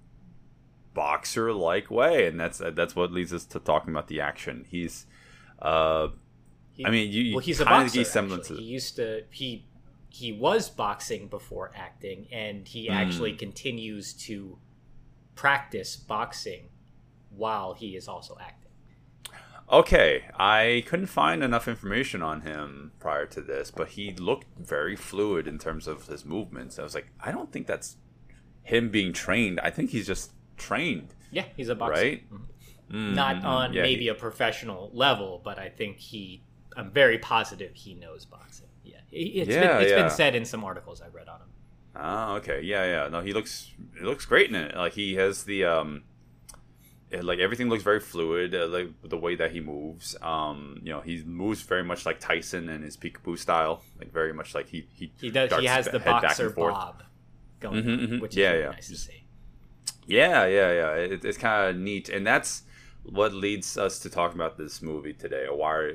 boxer 0.95 1.53
like 1.53 1.91
way 1.91 2.27
and 2.27 2.39
that's 2.39 2.61
that's 2.75 2.95
what 2.95 3.11
leads 3.13 3.33
us 3.33 3.45
to 3.45 3.59
talking 3.59 3.91
about 3.91 4.09
the 4.09 4.21
action 4.21 4.67
he's 4.69 5.07
uh 5.61 6.09
He- 6.75 6.85
I 6.87 6.91
mean, 6.91 7.11
you- 7.13 7.23
you 7.23 7.35
well, 7.37 7.41
he's 7.45 7.61
a 7.61 7.65
boxer. 7.65 7.99
get 7.99 8.07
semblances. 8.07 8.59
He 8.59 8.65
used 8.65 8.97
to 8.97 9.25
he 9.31 9.65
he 10.09 10.33
was 10.33 10.69
boxing 10.69 11.29
before 11.29 11.71
acting, 11.75 12.27
and 12.31 12.69
he 12.69 12.87
Hmm. 12.89 12.93
actually 12.93 13.33
continues 13.35 14.13
to 14.27 14.59
practice 15.35 15.97
boxing 15.97 16.69
while 17.37 17.75
he 17.75 17.97
is 17.97 18.09
also 18.09 18.37
acting. 18.41 18.59
Okay, 19.71 20.25
I 20.39 20.85
couldn't 20.87 21.07
find 21.07 21.43
enough 21.43 21.67
information 21.67 22.21
on 22.21 22.43
him 22.43 22.93
prior 22.99 23.25
to 23.27 23.41
this, 23.41 23.71
but 23.71 23.89
he 23.91 24.13
looked 24.13 24.47
very 24.59 24.97
fluid 24.97 25.47
in 25.49 25.59
terms 25.59 25.87
of 25.87 26.09
his 26.09 26.25
movements. 26.27 26.79
I 26.79 26.83
was 26.83 26.95
like, 26.95 27.09
I 27.21 27.33
don't 27.33 27.51
think 27.51 27.67
that's 27.67 27.97
him 28.63 28.91
being 28.91 29.13
trained. 29.13 29.61
I 29.61 29.71
think 29.71 29.91
he's 29.91 30.07
just 30.07 30.33
trained, 30.59 31.15
Yeah, 31.31 31.45
he's 31.57 31.69
a 31.71 31.75
boxer. 31.75 31.93
right? 32.03 32.23
Mhm. 32.91 33.15
Not 33.15 33.37
Mhm. 33.37 33.45
on 33.45 33.73
Yeah, 33.73 33.83
maybe 33.83 34.03
he- 34.03 34.09
a 34.09 34.15
professional 34.15 34.91
level, 34.93 35.41
but 35.43 35.59
I 35.59 35.71
think 35.71 35.99
he. 35.99 36.43
I'm 36.77 36.91
very 36.91 37.19
positive 37.19 37.73
he 37.75 37.95
knows 37.95 38.25
boxing. 38.27 38.69
Yeah, 38.85 38.97
It- 39.11 39.17
it's 39.17 39.51
Yeah, 39.51 39.61
been, 39.75 39.83
it's 39.83 39.91
yeah. 39.91 40.03
been 40.03 40.11
said 40.11 40.35
in 40.35 40.45
some 40.45 40.65
articles 40.65 41.01
I've 41.01 41.15
read 41.15 41.29
on 41.29 41.41
him. 41.41 41.49
Oh, 41.97 42.35
okay, 42.37 42.61
yeah, 42.63 42.85
yeah. 42.85 43.09
No, 43.09 43.21
he 43.21 43.33
looks 43.33 43.71
he 43.99 44.05
looks 44.05 44.25
great 44.27 44.49
in 44.51 44.55
it. 44.55 44.75
Like 44.77 44.93
he 44.95 45.15
has 45.15 45.45
the 45.45 45.65
um, 45.65 46.05
like 47.21 47.39
everything 47.39 47.69
looks 47.69 47.83
very 47.83 48.01
fluid. 48.01 48.55
Uh, 48.55 48.67
like 48.69 48.89
the 49.05 49.17
way 49.19 49.35
that 49.37 49.53
he 49.53 49.61
moves. 49.61 50.17
Um, 50.23 50.81
you 50.83 50.93
know, 50.93 51.01
he 51.01 51.23
moves 51.25 51.63
very 51.63 51.85
much 51.85 52.07
like 52.07 52.21
Tyson 52.21 52.69
in 52.69 52.83
his 52.83 52.97
peekaboo 52.97 53.39
style. 53.39 53.83
Like 53.99 54.13
very 54.13 54.33
much 54.33 54.55
like 54.55 54.69
he 54.69 54.87
he 54.95 55.13
He 55.21 55.31
does. 55.31 55.53
He 55.59 55.67
has 55.67 55.87
the 55.89 55.99
boxer 55.99 56.51
bob 56.51 57.03
going, 57.61 57.83
Mhm, 57.85 57.93
on, 57.93 57.99
mhm. 58.09 58.21
which 58.21 58.33
is 58.33 58.39
Yeah, 58.39 58.51
really 58.51 58.63
yeah. 58.63 58.71
nice 58.71 58.89
to 58.89 58.97
see. 58.97 59.25
Yeah, 60.07 60.47
yeah, 60.47 60.73
yeah. 60.73 60.95
It, 60.95 61.25
it's 61.25 61.39
kind 61.39 61.71
of 61.71 61.77
neat, 61.81 62.09
and 62.09 62.27
that's 62.27 62.63
what 63.05 63.33
leads 63.33 63.77
us 63.77 63.99
to 64.01 64.11
talk 64.11 64.35
about 64.35 64.57
this 64.59 64.83
movie 64.83 65.13
today. 65.13 65.47
Or 65.49 65.57
why 65.57 65.93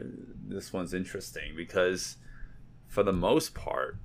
this 0.47 0.71
one's 0.71 0.93
interesting 0.93 1.55
because, 1.55 2.17
for 2.87 3.03
the 3.03 3.11
most 3.13 3.53
part, 3.53 3.97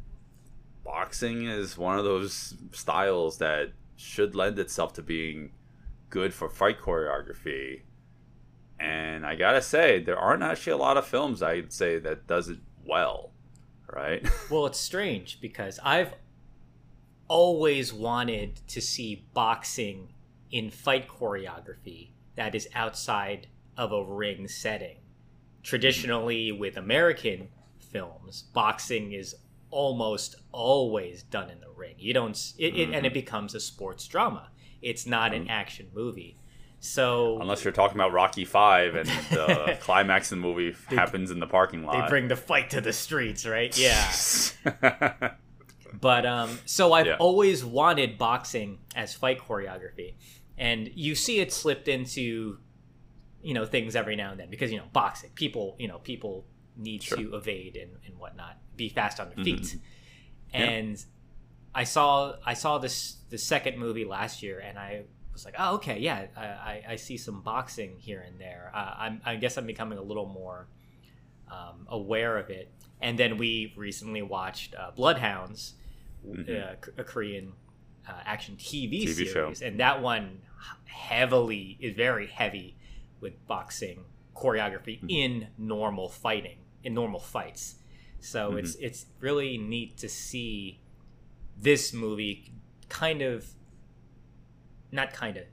boxing 0.85 1.47
is 1.47 1.79
one 1.79 1.99
of 1.99 2.05
those 2.05 2.55
styles 2.73 3.39
that 3.39 3.73
should 3.97 4.35
lend 4.35 4.59
itself 4.59 4.93
to 4.95 5.03
being 5.03 5.53
good 6.13 6.35
for 6.35 6.49
fight 6.49 6.79
choreography. 6.79 7.81
And 8.79 9.25
I 9.25 9.35
gotta 9.35 9.63
say, 9.63 10.01
there 10.01 10.19
aren't 10.19 10.43
actually 10.43 10.75
a 10.75 10.77
lot 10.77 10.99
of 10.99 11.07
films 11.07 11.43
I'd 11.43 11.73
say 11.73 11.99
that 12.01 12.27
does 12.27 12.49
it 12.51 12.59
well, 12.87 13.33
right? 13.91 14.29
Well, 14.51 14.67
it's 14.67 14.79
strange 14.79 15.41
because 15.41 15.81
I've 15.83 16.15
always 17.29 17.95
wanted 17.95 18.61
to 18.69 18.81
see 18.81 19.27
boxing 19.33 20.13
in 20.51 20.71
fight 20.71 21.09
choreography 21.09 22.11
that 22.37 22.55
is 22.55 22.69
outside 22.75 23.47
of 23.79 23.91
a 23.93 24.05
ring 24.05 24.47
setting. 24.49 24.99
Traditionally, 25.63 26.53
with 26.53 26.77
American 26.77 27.49
films, 27.79 28.43
boxing 28.53 29.13
is 29.13 29.35
almost 29.71 30.35
always 30.51 31.23
done 31.23 31.49
in 31.49 31.61
the 31.61 31.71
ring. 31.71 31.95
You 31.97 32.13
don't, 32.13 32.37
it, 32.59 32.75
it, 32.75 32.83
and 32.89 32.95
it 32.95 33.03
mm-hmm. 33.05 33.15
becomes 33.15 33.55
a 33.55 33.61
sports 33.61 34.07
drama. 34.07 34.51
It's 34.83 35.07
not 35.07 35.33
an 35.33 35.49
action 35.49 35.89
movie. 35.95 36.37
So 36.81 37.39
Unless 37.41 37.63
you're 37.65 37.73
talking 37.73 37.97
about 37.97 38.13
Rocky 38.13 38.45
Five 38.45 38.97
and 38.97 39.09
the 39.31 39.79
climax 39.81 40.33
of 40.33 40.39
the 40.39 40.43
movie 40.43 40.75
happens 40.89 41.31
in 41.31 41.39
the 41.39 41.47
parking 41.47 41.85
lot. 41.85 41.93
they 42.03 42.09
bring 42.09 42.27
the 42.29 42.35
fight 42.37 42.71
to 42.71 42.81
the 42.81 42.93
streets, 42.93 43.47
right? 43.47 43.77
Yeah. 43.79 44.11
But 46.01 46.25
um, 46.27 46.59
so 46.65 46.93
I've 46.93 47.07
Yeah. 47.07 47.17
always 47.19 47.65
wanted 47.65 48.17
boxing 48.19 48.79
as 48.97 49.13
fight 49.15 49.39
choreography, 49.41 50.15
and 50.57 50.91
you 50.95 51.15
see 51.15 51.39
it 51.41 51.53
slipped 51.53 51.87
into, 51.87 52.59
you 53.43 53.53
know, 53.55 53.67
things 53.67 53.95
every 53.95 54.17
now 54.17 54.31
and 54.33 54.41
then 54.41 54.49
because 54.51 54.73
you 54.73 54.79
know 54.79 54.87
boxing 54.93 55.31
people, 55.35 55.77
you 55.79 55.87
know, 55.89 55.99
people 55.99 56.47
need 56.77 57.03
Sure. 57.03 57.19
Mm-hmm. 57.19 57.31
to 57.31 57.37
evade 57.37 57.77
and, 57.77 57.93
and 58.07 58.19
whatnot, 58.19 58.57
be 58.77 58.89
fast 58.89 59.21
on 59.21 59.29
their 59.35 59.45
feet, 59.45 59.77
and 60.55 61.05
I 61.75 61.85
saw 61.85 62.35
I 62.45 62.55
saw 62.55 62.79
this 62.79 63.17
the 63.31 63.39
second 63.39 63.79
movie 63.79 64.05
last 64.05 64.43
year, 64.43 64.61
and 64.61 64.79
I 64.79 65.05
was 65.33 65.45
like, 65.45 65.55
oh 65.59 65.77
okay, 65.77 65.99
yeah, 65.99 66.27
I, 66.37 66.45
I, 66.45 66.83
I 66.91 66.97
see 66.97 67.17
some 67.17 67.41
boxing 67.41 67.97
here 67.99 68.21
and 68.27 68.39
there. 68.39 68.71
Uh, 68.75 68.95
I'm, 68.99 69.21
I 69.25 69.37
guess 69.37 69.57
I'm 69.57 69.67
becoming 69.67 69.99
a 69.99 70.03
little 70.03 70.27
more 70.27 70.69
um, 71.51 71.87
aware 71.89 72.37
of 72.39 72.51
it. 72.51 72.71
And 73.01 73.19
then 73.19 73.37
we 73.37 73.75
recently 73.77 74.23
watched 74.23 74.75
uh, 74.75 74.91
Bloodhounds, 74.93 75.75
uh, 76.27 76.77
a 76.99 77.05
Korean 77.05 77.53
uh, 78.09 78.13
action 78.25 78.57
TV, 78.57 79.05
TV 79.05 79.27
show. 79.27 79.33
series, 79.33 79.63
and 79.63 79.81
that 79.81 80.03
one 80.03 80.43
heavily 80.85 81.79
is 81.81 81.97
very 81.97 82.27
heavy 82.27 82.77
with 83.21 83.45
boxing 83.47 84.05
choreography 84.37 85.01
in 85.09 85.49
normal 85.59 86.09
fighting, 86.09 86.59
in 86.85 86.95
normal 86.95 87.21
fights. 87.21 87.77
So 88.21 88.57
it's 88.57 88.77
it's 88.77 89.07
really 89.19 89.59
neat 89.59 89.97
to 89.99 90.09
see 90.09 90.79
this 91.63 91.93
movie 91.93 92.53
kind 92.89 93.23
of 93.23 93.47
not 94.91 95.13
kind 95.13 95.39
of 95.39 95.45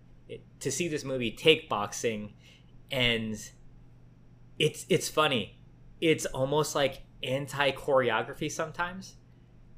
to 0.59 0.71
see 0.71 0.87
this 0.87 1.03
movie 1.05 1.31
take 1.31 1.69
boxing 1.69 2.33
and 2.91 3.51
it's 4.57 4.85
it's 4.89 5.07
funny. 5.07 5.57
It's 6.01 6.25
almost 6.25 6.75
like 6.75 7.03
anti 7.23 7.71
choreography 7.71 8.51
sometimes 8.51 9.15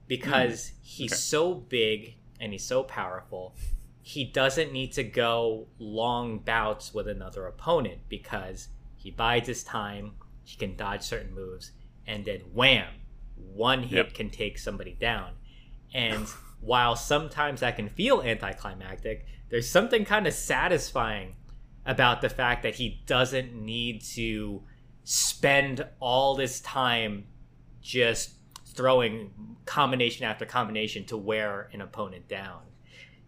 because 0.07 0.69
hmm. 0.69 0.75
he's 0.81 1.17
so 1.17 1.53
big 1.53 2.15
and 2.39 2.51
he's 2.51 2.65
so 2.65 2.83
powerful 2.83 3.55
he 4.03 4.25
doesn't 4.25 4.73
need 4.73 4.91
to 4.93 5.03
go 5.03 5.67
long 5.77 6.39
bouts 6.39 6.93
with 6.93 7.07
another 7.07 7.45
opponent 7.45 8.00
because 8.09 8.69
he 8.95 9.11
bides 9.11 9.47
his 9.47 9.63
time 9.63 10.13
he 10.43 10.57
can 10.57 10.75
dodge 10.75 11.03
certain 11.03 11.33
moves 11.33 11.71
and 12.07 12.25
then 12.25 12.39
wham 12.53 12.88
one 13.35 13.83
hit 13.83 14.05
Yep. 14.07 14.13
can 14.13 14.29
take 14.29 14.57
somebody 14.57 14.93
down 15.00 15.31
and 15.93 16.27
while 16.62 16.95
sometimes 16.95 17.60
that 17.62 17.75
can 17.75 17.89
feel 17.89 18.21
anticlimactic 18.21 19.25
there's 19.50 19.69
something 19.69 20.05
kind 20.05 20.27
of 20.27 20.33
satisfying 20.33 21.36
about 21.86 22.21
the 22.21 22.29
fact 22.29 22.63
that 22.63 22.75
he 22.75 23.01
doesn't 23.05 23.53
need 23.53 24.01
to 24.01 24.63
spend 25.03 25.86
all 26.00 26.36
this 26.36 26.62
time 26.62 27.25
just 27.81 28.31
throwing 28.65 29.31
combination 29.65 30.25
after 30.25 30.45
combination 30.45 31.03
to 31.05 31.17
wear 31.17 31.69
an 31.74 31.81
opponent 31.81 32.27
down. 32.27 32.62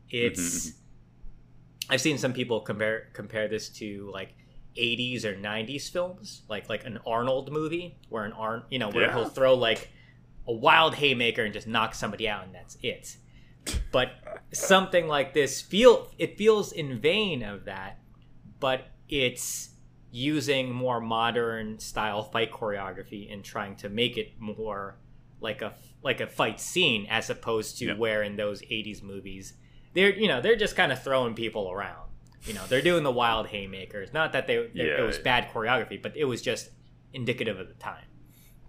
It's 0.09 0.39
mm-hmm, 0.39 0.69
mm-hmm. 0.69 1.93
I've 1.93 2.01
seen 2.01 2.17
some 2.17 2.33
people 2.33 2.61
compare 2.61 3.09
compare 3.13 3.47
this 3.47 3.69
to 3.69 4.09
like 4.13 4.33
80s 4.77 5.25
or 5.25 5.35
90s 5.35 5.89
films, 5.91 6.43
like 6.47 6.69
like 6.69 6.85
an 6.85 6.99
Arnold 7.05 7.51
movie 7.51 7.97
where 8.09 8.23
an 8.23 8.31
Arn, 8.33 8.63
you 8.69 8.79
know, 8.79 8.89
where 8.89 9.07
Yeah. 9.07 9.13
he'll 9.13 9.29
throw 9.29 9.55
like 9.55 9.89
a 10.47 10.53
wild 10.53 10.95
haymaker 10.95 11.43
and 11.43 11.53
just 11.53 11.67
knock 11.67 11.95
somebody 11.95 12.27
out 12.27 12.43
and 12.45 12.53
that's 12.55 12.77
it. 12.83 13.17
But 13.91 14.11
something 14.51 15.07
like 15.07 15.33
this 15.33 15.61
feel 15.61 16.11
it 16.17 16.37
feels 16.37 16.71
in 16.73 16.99
vain 16.99 17.43
of 17.43 17.65
that, 17.65 17.99
but 18.59 18.87
it's 19.07 19.69
using 20.11 20.71
more 20.71 20.99
modern 21.01 21.79
style 21.79 22.23
fight 22.23 22.51
choreography 22.51 23.31
and 23.31 23.43
trying 23.43 23.75
to 23.77 23.89
make 23.89 24.17
it 24.17 24.33
more 24.39 24.97
like 25.39 25.61
a 25.61 25.73
like 26.03 26.21
a 26.21 26.27
fight 26.27 26.59
scene 26.59 27.07
as 27.09 27.29
opposed 27.29 27.77
to 27.79 27.85
Yeah. 27.85 27.93
where 27.95 28.21
in 28.21 28.35
those 28.35 28.61
80s 28.61 29.01
movies 29.01 29.53
they're 29.93 30.13
you 30.13 30.27
know 30.27 30.39
they're 30.39 30.55
just 30.55 30.75
kind 30.75 30.91
of 30.91 31.01
throwing 31.03 31.33
people 31.33 31.69
around 31.71 32.09
you 32.45 32.53
know 32.53 32.61
they're 32.69 32.81
doing 32.81 33.03
the 33.03 33.11
wild 33.11 33.47
haymakers 33.47 34.13
not 34.13 34.33
that 34.33 34.45
they 34.47 34.55
it- 34.57 34.75
it 34.75 35.01
was 35.03 35.17
bad 35.17 35.49
choreography 35.51 35.99
but 36.01 36.15
it 36.15 36.25
was 36.25 36.41
just 36.43 36.69
indicative 37.11 37.59
of 37.59 37.67
the 37.67 37.73
time 37.73 38.05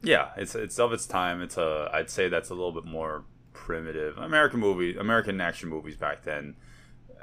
Yeah, 0.05 0.31
it's 0.37 0.55
it's 0.55 0.79
of 0.79 0.93
its 0.93 1.07
time. 1.07 1.41
It's 1.41 1.57
a 1.57 1.91
I'd 1.93 2.11
say 2.11 2.29
that's 2.29 2.51
a 2.51 2.55
little 2.55 2.73
bit 2.73 2.85
more 2.85 3.25
primitive. 3.53 4.19
American 4.19 4.61
movie, 4.61 4.97
American 4.97 5.41
action 5.41 5.69
movies 5.69 5.97
back 5.97 6.23
then. 6.25 6.57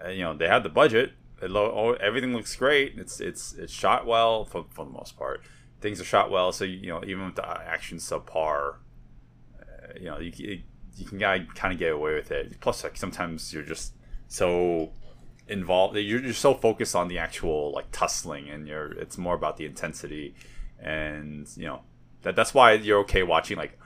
Uh, 0.03 0.09
you 0.09 0.23
know, 0.23 0.35
they 0.35 0.47
had 0.47 0.63
the 0.63 0.69
budget. 0.69 1.13
It 1.41 1.51
lo- 1.51 1.71
oh, 1.75 1.93
everything 1.93 2.33
looks 2.33 2.55
great. 2.55 2.97
It's 2.97 3.19
it's 3.19 3.53
it's 3.53 3.71
shot 3.71 4.05
well 4.05 4.45
for 4.45 4.65
for 4.71 4.85
the 4.85 4.91
most 4.91 5.17
part. 5.17 5.41
Things 5.79 6.01
are 6.01 6.05
shot 6.05 6.31
well, 6.31 6.51
so 6.51 6.65
you 6.65 6.89
know 6.89 7.03
even 7.05 7.25
with 7.25 7.35
the 7.35 7.47
action 7.47 7.97
subpar, 7.97 8.75
uh, 9.59 9.93
you 9.95 10.05
know 10.05 10.19
you 10.19 10.31
c- 10.31 10.63
you 10.97 11.05
can 11.05 11.19
kind 11.19 11.73
of 11.73 11.79
get 11.79 11.93
away 11.93 12.15
with 12.15 12.31
it. 12.31 12.59
Plus, 12.59 12.83
like 12.83 12.97
sometimes 12.97 13.53
you're 13.53 13.63
just 13.63 13.93
so 14.27 14.91
involved. 15.47 15.95
You're, 15.97 16.21
you're 16.21 16.33
so 16.33 16.53
focused 16.53 16.95
on 16.95 17.07
the 17.07 17.17
actual 17.17 17.71
like 17.71 17.91
tussling, 17.91 18.49
and 18.49 18.67
you're 18.67 18.91
it's 18.93 19.17
more 19.17 19.35
about 19.35 19.57
the 19.57 19.65
intensity, 19.65 20.35
and 20.79 21.47
you 21.55 21.65
know 21.65 21.81
that 22.23 22.35
that's 22.35 22.53
why 22.53 22.73
you're 22.73 22.99
okay 22.99 23.23
watching 23.23 23.57
like 23.57 23.77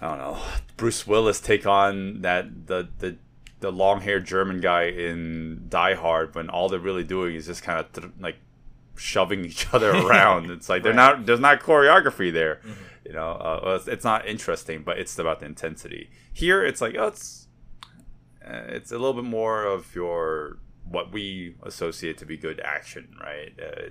I 0.00 0.08
don't 0.08 0.18
know 0.18 0.38
Bruce 0.76 1.06
Willis 1.06 1.40
take 1.40 1.66
on 1.66 2.22
that 2.22 2.66
the 2.66 2.88
the 2.98 3.16
the 3.60 3.70
long 3.72 4.00
haired 4.02 4.26
German 4.26 4.60
guy 4.60 4.84
in 4.84 5.66
Die 5.68 5.94
Hard 5.94 6.34
when 6.34 6.50
all 6.50 6.68
they're 6.68 6.78
really 6.80 7.04
doing 7.04 7.34
is 7.34 7.46
just 7.46 7.62
kind 7.62 7.78
of 7.80 7.92
th- 7.92 8.12
like 8.20 8.36
shoving 8.96 9.44
each 9.44 9.66
other 9.74 9.90
around. 9.92 10.50
It's 10.50 10.68
like 10.68 10.82
they're 10.82 10.92
Right. 10.92 11.16
not 11.18 11.26
there's 11.26 11.40
not 11.40 11.60
choreography 11.60 12.32
there, 12.32 12.60
you 13.06 13.12
know. 13.12 13.30
Uh, 13.32 13.60
well, 13.64 13.76
it's, 13.76 13.88
it's 13.88 14.04
not 14.04 14.26
interesting, 14.26 14.82
but 14.82 14.98
it's 14.98 15.18
about 15.18 15.40
the 15.40 15.46
intensity. 15.46 16.10
Here, 16.32 16.62
it's 16.64 16.80
like 16.80 16.94
oh, 16.98 17.06
it's 17.06 17.48
uh, 18.46 18.64
it's 18.68 18.90
a 18.92 18.98
little 18.98 19.14
bit 19.14 19.24
more 19.24 19.64
of 19.64 19.94
your 19.94 20.58
what 20.86 21.10
we 21.12 21.54
associate 21.62 22.18
to 22.18 22.26
be 22.26 22.36
good 22.36 22.60
action, 22.60 23.16
right? 23.18 23.54
Uh, 23.58 23.88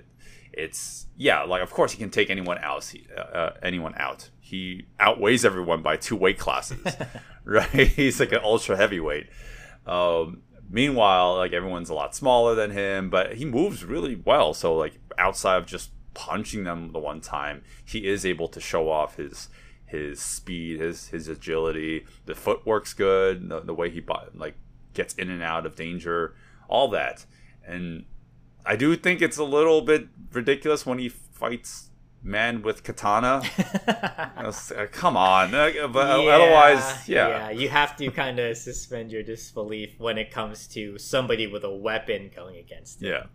it's 0.56 1.06
yeah, 1.16 1.42
like 1.42 1.62
of 1.62 1.70
course 1.70 1.92
he 1.92 1.98
can 1.98 2.10
take 2.10 2.30
anyone 2.30 2.58
else, 2.58 2.90
he, 2.90 3.06
uh, 3.16 3.20
uh, 3.20 3.54
anyone 3.62 3.94
out. 3.96 4.30
He 4.40 4.86
outweighs 5.00 5.44
everyone 5.44 5.82
by 5.82 5.96
two 5.96 6.16
weight 6.16 6.38
classes, 6.38 6.78
right? 7.44 7.68
He's 7.70 8.20
like 8.20 8.32
an 8.32 8.40
ultra 8.42 8.76
heavyweight. 8.76 9.28
Um, 9.86 10.42
meanwhile, 10.68 11.36
like 11.36 11.52
everyone's 11.52 11.90
a 11.90 11.94
lot 11.94 12.14
smaller 12.14 12.54
than 12.54 12.70
him, 12.70 13.10
but 13.10 13.34
he 13.34 13.44
moves 13.44 13.84
really 13.84 14.16
well. 14.16 14.54
So 14.54 14.74
like 14.76 14.94
outside 15.18 15.58
of 15.58 15.66
just 15.66 15.90
punching 16.14 16.64
them 16.64 16.92
the 16.92 16.98
one 16.98 17.20
time, 17.20 17.62
he 17.84 18.06
is 18.06 18.24
able 18.24 18.48
to 18.48 18.60
show 18.60 18.90
off 18.90 19.16
his 19.16 19.48
his 19.86 20.20
speed, 20.20 20.80
his 20.80 21.08
his 21.08 21.28
agility. 21.28 22.06
The 22.26 22.34
footwork's 22.34 22.94
good. 22.94 23.48
The, 23.48 23.60
the 23.60 23.74
way 23.74 23.90
he 23.90 24.02
like 24.34 24.56
gets 24.94 25.14
in 25.14 25.30
and 25.30 25.42
out 25.42 25.66
of 25.66 25.76
danger, 25.76 26.34
all 26.68 26.88
that. 26.88 27.26
And 27.66 28.04
I 28.66 28.76
do 28.76 28.96
think 28.96 29.20
it's 29.22 29.36
a 29.38 29.44
little 29.44 29.82
bit 29.82 30.08
ridiculous 30.32 30.86
when 30.86 30.98
he 30.98 31.08
fights 31.08 31.90
man 32.22 32.62
with 32.62 32.82
katana. 32.82 33.42
Uh, 34.44 34.52
Come 34.92 35.16
on, 35.16 35.54
Uh, 35.54 35.88
but 35.88 36.06
otherwise, 36.10 37.08
yeah. 37.08 37.28
yeah 37.28 37.50
you 37.50 37.68
have 37.70 37.96
to 37.96 38.10
kind 38.10 38.38
of 38.38 38.56
suspend 38.56 39.10
your 39.10 39.22
disbelief 39.22 39.94
when 39.98 40.18
it 40.18 40.30
comes 40.30 40.66
to 40.68 40.98
somebody 40.98 41.46
with 41.46 41.64
a 41.64 41.70
weapon 41.74 42.30
going 42.34 42.56
against 42.56 43.02
him. 43.02 43.08
Yeah. 43.10 43.26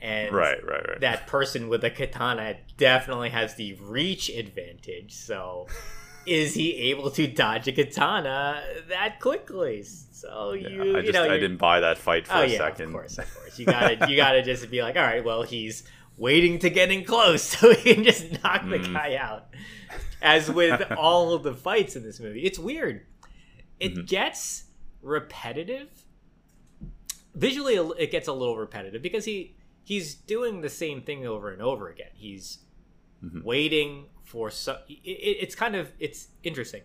and 0.00 0.34
Right, 0.34 0.64
right, 0.64 0.88
right. 0.88 1.00
that 1.00 1.26
person 1.26 1.68
with 1.68 1.84
a 1.84 1.90
katana 1.90 2.56
definitely 2.78 3.30
has 3.30 3.56
the 3.56 3.74
reach 3.74 4.30
advantage. 4.30 5.12
So, 5.12 5.66
is 6.26 6.54
he 6.54 6.74
able 6.90 7.10
to 7.12 7.26
dodge 7.26 7.68
a 7.68 7.72
katana 7.72 8.62
that 8.88 9.20
quickly? 9.20 9.82
So 9.84 10.52
Yeah, 10.52 10.68
you, 10.68 10.82
I 10.96 11.00
you 11.00 11.02
just 11.02 11.12
know, 11.14 11.24
I 11.24 11.38
didn't 11.38 11.58
buy 11.58 11.80
that 11.80 11.98
fight 11.98 12.26
for 12.26 12.34
Oh 12.34 12.40
a 12.42 12.46
yeah, 12.46 12.58
second. 12.58 12.86
of 12.86 12.92
course, 12.92 13.18
of 13.18 13.34
course. 13.34 13.58
You 13.58 13.66
gotta, 13.66 14.08
you 14.10 14.16
gotta 14.16 14.42
just 14.42 14.70
be 14.70 14.82
like, 14.82 14.96
all 14.96 15.02
right, 15.02 15.24
well, 15.24 15.42
he's 15.42 15.84
waiting 16.16 16.58
to 16.60 16.70
get 16.70 16.90
in 16.90 17.04
close 17.04 17.42
so 17.58 17.72
he 17.74 17.94
can 17.94 18.04
just 18.04 18.30
knock 18.42 18.62
the 18.68 18.78
Mm. 18.78 18.92
guy 18.92 19.16
out. 19.16 19.46
As 20.22 20.50
with 20.50 20.82
all 20.98 21.32
of 21.34 21.42
the 21.42 21.54
fights 21.54 21.94
in 21.96 22.02
this 22.02 22.18
movie, 22.20 22.40
it's 22.44 22.58
weird. 22.58 23.06
It 23.78 23.92
Mm-hmm. 23.94 24.04
gets 24.06 24.64
repetitive. 25.02 25.88
Visually, 27.34 27.74
it 27.98 28.10
gets 28.10 28.28
a 28.28 28.32
little 28.32 28.56
repetitive 28.56 29.02
because 29.02 29.26
he 29.26 29.54
he's 29.84 30.14
doing 30.14 30.62
the 30.62 30.70
same 30.70 31.02
thing 31.02 31.26
over 31.26 31.50
and 31.50 31.60
over 31.62 31.88
again. 31.88 32.10
He's 32.14 32.58
Mm-hmm. 33.24 33.42
waiting 33.44 34.06
for 34.26 34.50
so. 34.50 34.78
It, 34.88 35.00
it- 35.04 35.36
it's 35.44 35.54
kind 35.54 35.74
of 35.74 35.90
it's 35.98 36.28
interesting 36.42 36.82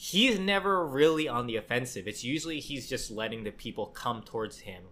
he's 0.00 0.38
never 0.38 0.86
really 0.86 1.26
on 1.26 1.48
the 1.48 1.56
offensive. 1.56 2.06
It's 2.06 2.22
usually 2.22 2.60
he's 2.60 2.88
just 2.88 3.10
letting 3.10 3.42
the 3.42 3.50
people 3.50 3.86
come 3.86 4.22
towards 4.22 4.60
him. 4.60 4.84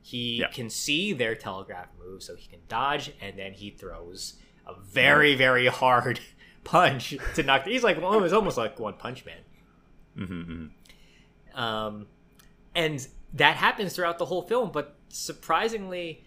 He 0.00 0.36
Yeah. 0.38 0.48
can 0.48 0.70
see 0.70 1.12
their 1.12 1.34
telegraph 1.34 1.88
move, 2.02 2.22
so 2.22 2.34
he 2.34 2.46
can 2.48 2.60
dodge, 2.66 3.12
and 3.20 3.38
then 3.38 3.52
he 3.52 3.68
throws 3.68 4.36
a 4.66 4.72
very, 4.80 5.34
very 5.34 5.66
hard 5.66 6.18
punch 6.64 7.14
to 7.34 7.42
knock. 7.42 7.66
He's 7.66 7.84
like, 7.84 8.00
well, 8.00 8.22
he's 8.22 8.32
almost 8.32 8.56
like 8.56 8.80
One 8.80 8.94
Punch 8.94 9.26
Man. 9.26 9.36
Mm-hmm, 10.16 11.58
Um, 11.60 12.06
and 12.74 13.06
that 13.34 13.56
happens 13.56 13.94
throughout 13.94 14.16
the 14.18 14.24
whole 14.26 14.42
film, 14.42 14.70
but 14.72 14.96
surprisingly, 15.10 16.24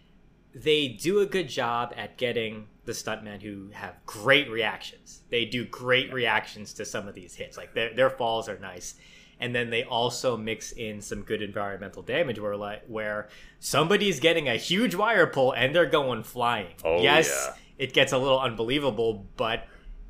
they 0.53 0.89
do 0.89 1.21
a 1.21 1.25
good 1.25 1.49
job 1.49 1.91
at 1.97 2.17
getting 2.17 2.67
the 2.87 2.93
stuntmen 2.93 3.41
who 3.41 3.69
have 3.73 3.93
great 4.05 4.49
reactions. 4.49 5.21
They 5.29 5.45
do 5.45 5.65
great 5.65 6.11
reactions 6.11 6.73
to 6.75 6.85
some 6.85 7.07
of 7.07 7.13
these 7.13 7.35
hits. 7.35 7.57
Like 7.57 7.75
their 7.75 7.93
their 7.93 8.09
falls 8.09 8.49
are 8.49 8.57
nice. 8.57 8.95
And 9.39 9.53
then 9.53 9.69
they 9.69 9.83
also 9.83 10.35
mix 10.35 10.71
in 10.71 10.99
some 10.99 11.21
good 11.21 11.43
environmental 11.43 12.01
damage 12.01 12.39
where 12.39 12.55
like 12.55 12.83
where 12.87 13.27
somebody's 13.59 14.19
getting 14.19 14.49
a 14.49 14.55
huge 14.55 14.95
wire 14.95 15.27
pull 15.27 15.51
and 15.51 15.75
they're 15.75 15.85
going 15.85 16.23
flying. 16.23 16.73
Oh, 16.83 17.01
yes, 17.01 17.29
yeah. 17.29 17.53
it 17.77 17.93
gets 17.93 18.13
a 18.13 18.17
little 18.17 18.39
unbelievable, 18.39 19.27
but 19.35 19.67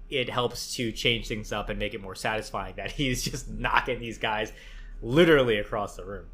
it 0.10 0.30
helps 0.30 0.76
to 0.76 0.94
change 0.94 1.28
things 1.28 1.52
up 1.52 1.68
and 1.68 1.78
make 1.78 1.94
it 1.94 2.02
more 2.02 2.16
satisfying 2.16 2.76
that 2.78 2.92
he's 3.00 3.24
just 3.24 3.50
knocking 3.50 4.00
these 4.00 4.20
guys 4.20 4.54
literally 5.02 5.58
across 5.58 5.98
the 5.98 6.06
room. 6.06 6.26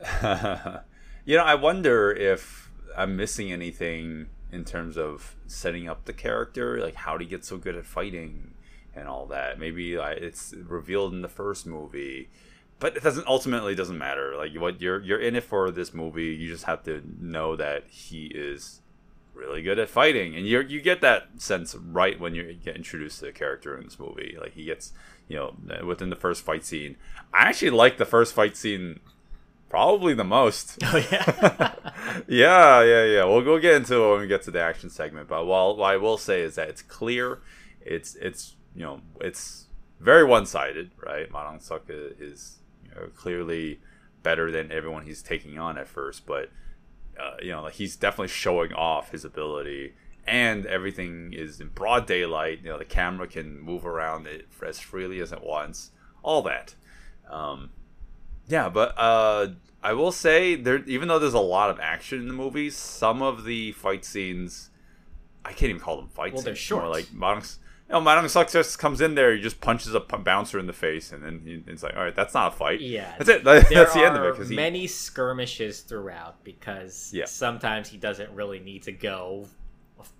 you 1.26 1.36
know, 1.36 1.44
I 1.44 1.54
wonder 1.54 2.10
if 2.10 2.72
I'm 2.96 3.16
missing 3.16 3.52
anything 3.52 4.26
in 4.52 4.64
terms 4.64 4.96
of 4.96 5.36
setting 5.46 5.88
up 5.88 6.04
the 6.04 6.12
character, 6.12 6.80
like 6.80 6.94
how 6.94 7.16
did 7.16 7.24
he 7.24 7.30
get 7.30 7.44
so 7.44 7.56
good 7.56 7.76
at 7.76 7.86
fighting 7.86 8.54
and 8.94 9.08
all 9.08 9.26
that. 9.26 9.58
Maybe 9.58 9.94
it's 9.94 10.54
revealed 10.54 11.12
in 11.12 11.22
the 11.22 11.28
first 11.28 11.66
movie, 11.66 12.28
but 12.78 12.96
it 12.96 13.02
doesn't 13.02 13.26
ultimately 13.26 13.74
doesn't 13.74 13.98
matter. 13.98 14.36
Like 14.36 14.54
what 14.54 14.80
you're 14.80 15.00
you're 15.02 15.20
in 15.20 15.36
it 15.36 15.44
for 15.44 15.70
this 15.70 15.94
movie. 15.94 16.34
You 16.34 16.48
just 16.48 16.64
have 16.64 16.82
to 16.84 17.02
know 17.20 17.56
that 17.56 17.84
he 17.88 18.26
is 18.26 18.80
really 19.34 19.62
good 19.62 19.78
at 19.78 19.88
fighting, 19.88 20.34
and 20.34 20.46
you 20.46 20.60
you 20.60 20.80
get 20.80 21.00
that 21.00 21.40
sense 21.40 21.74
right 21.74 22.18
when 22.18 22.34
you 22.34 22.52
get 22.54 22.76
introduced 22.76 23.20
to 23.20 23.26
the 23.26 23.32
character 23.32 23.76
in 23.76 23.84
this 23.84 23.98
movie. 23.98 24.36
Like 24.40 24.54
he 24.54 24.64
gets 24.64 24.92
you 25.28 25.36
know 25.36 25.84
within 25.84 26.10
the 26.10 26.16
first 26.16 26.42
fight 26.42 26.64
scene. 26.64 26.96
I 27.32 27.42
actually 27.48 27.70
like 27.70 27.98
the 27.98 28.04
first 28.04 28.34
fight 28.34 28.56
scene 28.56 29.00
Probably 29.70 30.14
the 30.14 30.24
most. 30.24 30.78
Oh 30.92 30.96
yeah. 30.96 31.74
yeah, 32.28 32.82
yeah, 32.82 33.04
yeah. 33.04 33.24
We'll 33.24 33.42
go 33.42 33.58
get 33.60 33.76
into 33.76 34.02
it 34.02 34.10
when 34.10 34.20
we 34.20 34.26
get 34.26 34.42
to 34.42 34.50
the 34.50 34.60
action 34.60 34.90
segment. 34.90 35.28
But 35.28 35.46
what, 35.46 35.78
what 35.78 35.92
I 35.92 35.96
will 35.96 36.18
say 36.18 36.42
is 36.42 36.56
that 36.56 36.68
it's 36.68 36.82
clear. 36.82 37.40
It's 37.80 38.16
it's 38.16 38.56
you 38.74 38.82
know 38.82 39.00
it's 39.20 39.66
very 40.00 40.24
one 40.24 40.46
sided, 40.46 40.90
right? 41.00 41.30
Ma 41.30 41.44
Dong 41.44 41.60
Suk 41.60 41.84
is 41.88 42.58
you 42.84 42.90
know, 42.90 43.06
clearly 43.14 43.80
better 44.24 44.50
than 44.50 44.72
everyone 44.72 45.06
he's 45.06 45.22
taking 45.22 45.58
on 45.58 45.78
at 45.78 45.86
first, 45.86 46.26
but 46.26 46.50
uh, 47.18 47.36
you 47.40 47.52
know 47.52 47.62
like 47.62 47.74
he's 47.74 47.94
definitely 47.94 48.28
showing 48.28 48.72
off 48.72 49.12
his 49.12 49.24
ability. 49.24 49.94
And 50.26 50.66
everything 50.66 51.32
is 51.32 51.60
in 51.60 51.68
broad 51.68 52.06
daylight. 52.06 52.60
You 52.64 52.70
know 52.70 52.78
the 52.78 52.84
camera 52.84 53.28
can 53.28 53.60
move 53.60 53.86
around 53.86 54.26
it 54.26 54.48
as 54.66 54.80
freely 54.80 55.20
as 55.20 55.30
it 55.30 55.44
wants. 55.44 55.92
All 56.24 56.42
that. 56.42 56.74
Um, 57.30 57.70
yeah, 58.50 58.68
but 58.68 58.94
uh, 58.98 59.48
I 59.82 59.92
will 59.94 60.12
say 60.12 60.54
there, 60.56 60.84
even 60.84 61.08
though 61.08 61.18
there's 61.18 61.34
a 61.34 61.38
lot 61.40 61.70
of 61.70 61.80
action 61.80 62.18
in 62.20 62.28
the 62.28 62.34
movies, 62.34 62.76
some 62.76 63.22
of 63.22 63.44
the 63.44 63.72
fight 63.72 64.04
scenes, 64.04 64.70
I 65.44 65.50
can't 65.52 65.70
even 65.70 65.80
call 65.80 65.96
them 65.96 66.08
fight 66.08 66.32
Well, 66.34 66.42
scenes. 66.42 66.68
they're 66.68 66.76
More 66.78 66.84
short. 66.86 66.90
like 66.90 67.12
Ma 67.12 67.34
Dong, 67.34 67.42
you 67.88 68.22
know, 68.22 68.26
Suk 68.28 68.50
just 68.50 68.78
comes 68.78 69.00
in 69.00 69.14
there, 69.16 69.34
he 69.34 69.40
just 69.42 69.60
punches 69.60 69.94
a 69.94 70.00
p- 70.00 70.16
bouncer 70.18 70.58
in 70.58 70.66
the 70.66 70.72
face, 70.72 71.10
and 71.12 71.24
then 71.24 71.40
he, 71.44 71.62
it's 71.70 71.82
like, 71.82 71.96
all 71.96 72.04
right, 72.04 72.14
that's 72.14 72.34
not 72.34 72.52
a 72.52 72.56
fight. 72.56 72.80
Yeah. 72.80 73.14
that's 73.18 73.28
it. 73.30 73.42
That- 73.44 73.68
that's 73.72 73.94
the 73.94 74.04
end 74.04 74.16
of 74.16 74.22
it. 74.22 74.26
are 74.26 74.32
Because 74.32 74.48
he, 74.50 74.54
many 74.56 74.86
skirmishes 74.86 75.80
throughout 75.80 76.44
because 76.44 77.10
Yeah. 77.12 77.24
sometimes 77.24 77.88
he 77.88 77.96
doesn't 77.96 78.30
really 78.32 78.60
need 78.60 78.82
to 78.84 78.92
go 78.92 79.46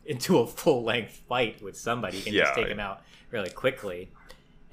into 0.04 0.38
a 0.38 0.46
full 0.46 0.82
length 0.82 1.22
fight 1.28 1.62
with 1.62 1.76
somebody. 1.76 2.16
He 2.18 2.22
can 2.24 2.34
Yeah, 2.34 2.42
just 2.44 2.54
take 2.54 2.66
yeah. 2.66 2.72
him 2.72 2.80
out 2.80 3.02
really 3.30 3.50
quickly. 3.50 4.10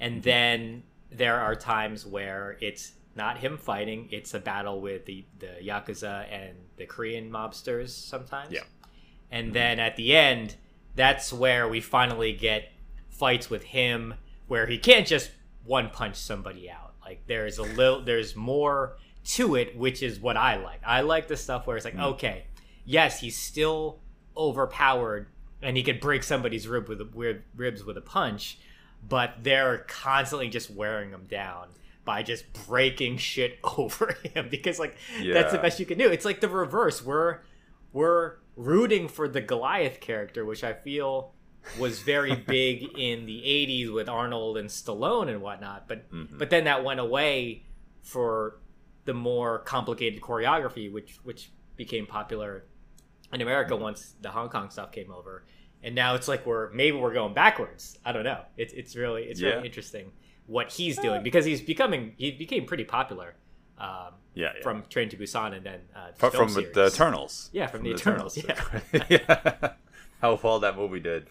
And 0.00 0.22
then 0.22 0.82
there 1.10 1.38
are 1.40 1.54
times 1.54 2.04
where 2.04 2.56
it's 2.60 2.92
not 3.18 3.38
him 3.38 3.58
fighting; 3.58 4.08
it's 4.10 4.32
a 4.32 4.38
battle 4.38 4.80
with 4.80 5.04
the 5.04 5.26
the 5.38 5.58
yakuza 5.62 6.24
and 6.32 6.56
the 6.78 6.86
Korean 6.86 7.30
mobsters 7.30 7.90
sometimes. 7.90 8.52
Yeah. 8.52 8.62
And 9.30 9.48
mm-hmm. 9.48 9.54
then 9.54 9.80
at 9.80 9.96
the 9.96 10.16
end, 10.16 10.54
that's 10.94 11.30
where 11.32 11.68
we 11.68 11.82
finally 11.82 12.32
get 12.32 12.72
fights 13.10 13.50
with 13.50 13.64
him 13.64 14.14
where 14.46 14.66
he 14.66 14.78
can't 14.78 15.06
just 15.06 15.30
one 15.64 15.90
punch 15.90 16.16
somebody 16.16 16.70
out. 16.70 16.94
Like 17.04 17.26
there's 17.26 17.58
a 17.58 17.62
little 17.62 18.02
there's 18.02 18.34
more 18.34 18.96
to 19.24 19.56
it, 19.56 19.76
which 19.76 20.02
is 20.02 20.18
what 20.18 20.36
I 20.36 20.56
like. 20.56 20.80
I 20.86 21.02
like 21.02 21.28
the 21.28 21.36
stuff 21.36 21.66
where 21.66 21.76
it's 21.76 21.84
like, 21.84 21.94
mm-hmm. 21.94 22.14
okay, 22.14 22.44
yes, 22.84 23.20
he's 23.20 23.36
still 23.36 24.00
overpowered 24.36 25.26
and 25.60 25.76
he 25.76 25.82
could 25.82 26.00
break 26.00 26.22
somebody's 26.22 26.66
rib 26.68 26.88
with 26.88 27.00
a, 27.00 27.04
weird 27.04 27.42
ribs 27.54 27.84
with 27.84 27.96
a 27.96 28.00
punch, 28.00 28.58
but 29.06 29.34
they're 29.42 29.78
constantly 29.88 30.48
just 30.48 30.70
wearing 30.70 31.10
him 31.10 31.26
down 31.28 31.68
by 32.08 32.22
just 32.22 32.44
breaking 32.66 33.18
shit 33.18 33.58
over 33.76 34.16
him 34.34 34.48
because 34.50 34.78
like 34.78 34.96
that's 35.34 35.52
the 35.52 35.58
best 35.58 35.78
you 35.78 35.84
can 35.84 35.98
do. 35.98 36.08
It's 36.08 36.24
like 36.24 36.40
the 36.40 36.48
reverse. 36.48 37.04
We're 37.04 37.40
we're 37.92 38.36
rooting 38.56 39.08
for 39.08 39.28
the 39.28 39.42
Goliath 39.42 40.00
character, 40.00 40.46
which 40.46 40.64
I 40.64 40.72
feel 40.72 41.34
was 41.78 42.00
very 42.00 42.34
big 42.58 42.98
in 42.98 43.26
the 43.26 43.42
80s 43.42 43.92
with 43.92 44.08
Arnold 44.08 44.56
and 44.56 44.70
Stallone 44.70 45.28
and 45.28 45.42
whatnot. 45.42 45.86
But 45.86 46.10
Mm-hmm. 46.10 46.38
but 46.38 46.48
then 46.48 46.64
that 46.64 46.82
went 46.82 46.98
away 46.98 47.64
for 48.02 48.58
the 49.04 49.12
more 49.14 49.58
complicated 49.58 50.22
choreography, 50.22 50.90
which 50.90 51.18
which 51.24 51.50
became 51.76 52.06
popular 52.06 52.64
in 53.34 53.42
America 53.42 53.74
Mm-hmm. 53.74 53.82
once 53.82 54.14
the 54.22 54.30
Hong 54.30 54.48
Kong 54.48 54.70
stuff 54.70 54.92
came 54.92 55.12
over. 55.12 55.44
And 55.82 55.94
now 55.94 56.14
it's 56.14 56.26
like 56.26 56.46
we're 56.46 56.70
maybe 56.72 56.96
we're 56.96 57.12
going 57.12 57.34
backwards. 57.34 57.98
I 58.02 58.12
don't 58.12 58.24
know. 58.24 58.40
It's 58.56 58.72
it's 58.72 58.96
really 58.96 59.24
it's 59.24 59.40
Yeah. 59.40 59.50
really 59.50 59.66
interesting 59.66 60.12
what 60.48 60.72
he's 60.72 60.98
doing 60.98 61.22
because 61.22 61.44
he's 61.44 61.60
becoming 61.60 62.14
he 62.16 62.32
became 62.32 62.64
pretty 62.64 62.84
popular 62.84 63.34
um, 63.78 64.14
yeah, 64.34 64.52
yeah. 64.56 64.62
from 64.62 64.82
Train 64.88 65.08
to 65.10 65.16
Busan 65.16 65.54
and 65.54 65.64
then 65.64 65.80
uh, 65.94 66.08
Fr- 66.16 66.28
film 66.28 66.48
from 66.48 66.64
the. 66.64 66.86
Eternals. 66.86 67.50
Yeah, 67.52 67.68
from 67.68 67.82
the 67.82 67.90
Eternals, 67.90 68.36
yeah. 68.36 69.72
How 70.20 70.40
well 70.42 70.58
that 70.60 70.76
movie 70.76 71.00
did. 71.00 71.28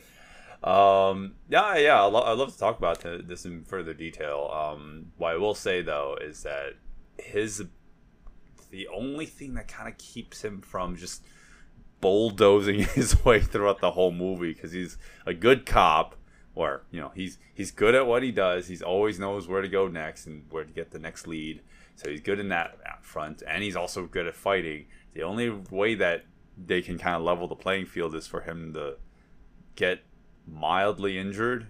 Um, 0.64 1.34
yeah, 1.50 1.76
yeah. 1.78 2.02
I 2.02 2.06
lo- 2.06 2.24
I'd 2.24 2.38
love 2.38 2.54
to 2.54 2.58
talk 2.58 2.78
about 2.78 3.02
th- 3.02 3.24
this 3.26 3.46
in 3.46 3.64
further 3.64 3.94
detail. 3.94 4.50
Um, 4.54 5.12
what 5.18 5.34
I 5.34 5.38
will 5.38 5.56
say 5.56 5.82
though 5.82 6.18
is 6.22 6.44
that 6.44 6.74
his 7.18 7.64
the 8.70 8.88
only 8.88 9.26
thing 9.26 9.56
that 9.56 9.68
kind 9.68 9.90
of 9.90 9.98
keeps 9.98 10.44
him 10.44 10.62
from 10.62 10.96
just 10.96 11.24
bulldozing 12.02 12.80
his 12.96 13.24
way 13.26 13.42
throughout 13.42 13.82
the 13.82 13.92
whole 13.92 14.12
movie 14.12 14.54
because 14.54 14.72
he's 14.72 14.98
a 15.26 15.34
good 15.34 15.66
cop 15.66 16.16
or 16.58 16.82
you 16.90 17.00
know 17.00 17.12
he's 17.14 17.38
he's 17.54 17.70
good 17.70 17.94
at 17.94 18.08
what 18.08 18.24
he 18.24 18.32
does. 18.32 18.68
He's 18.68 18.82
always 18.82 19.20
knows 19.20 19.48
where 19.48 19.62
to 19.62 19.68
go 19.68 19.88
next 19.88 20.26
and 20.26 20.44
where 20.50 20.64
to 20.64 20.74
get 20.74 20.90
the 20.92 21.00
next 21.00 21.28
lead. 21.28 21.62
So 21.96 22.10
he's 22.10 22.22
good 22.22 22.40
in 22.40 22.50
that 22.50 23.04
front 23.04 23.44
and 23.48 23.64
he's 23.64 23.76
also 23.76 24.06
good 24.06 24.28
at 24.28 24.36
fighting. 24.36 24.86
The 25.14 25.22
only 25.22 25.50
way 25.50 25.94
that 25.96 26.26
they 26.58 26.82
can 26.82 26.98
kind 26.98 27.16
of 27.16 27.22
level 27.22 27.48
the 27.48 27.56
playing 27.56 27.86
field 27.86 28.16
is 28.16 28.26
for 28.26 28.42
him 28.42 28.74
to 28.74 28.98
get 29.76 30.04
mildly 30.48 31.20
injured 31.20 31.68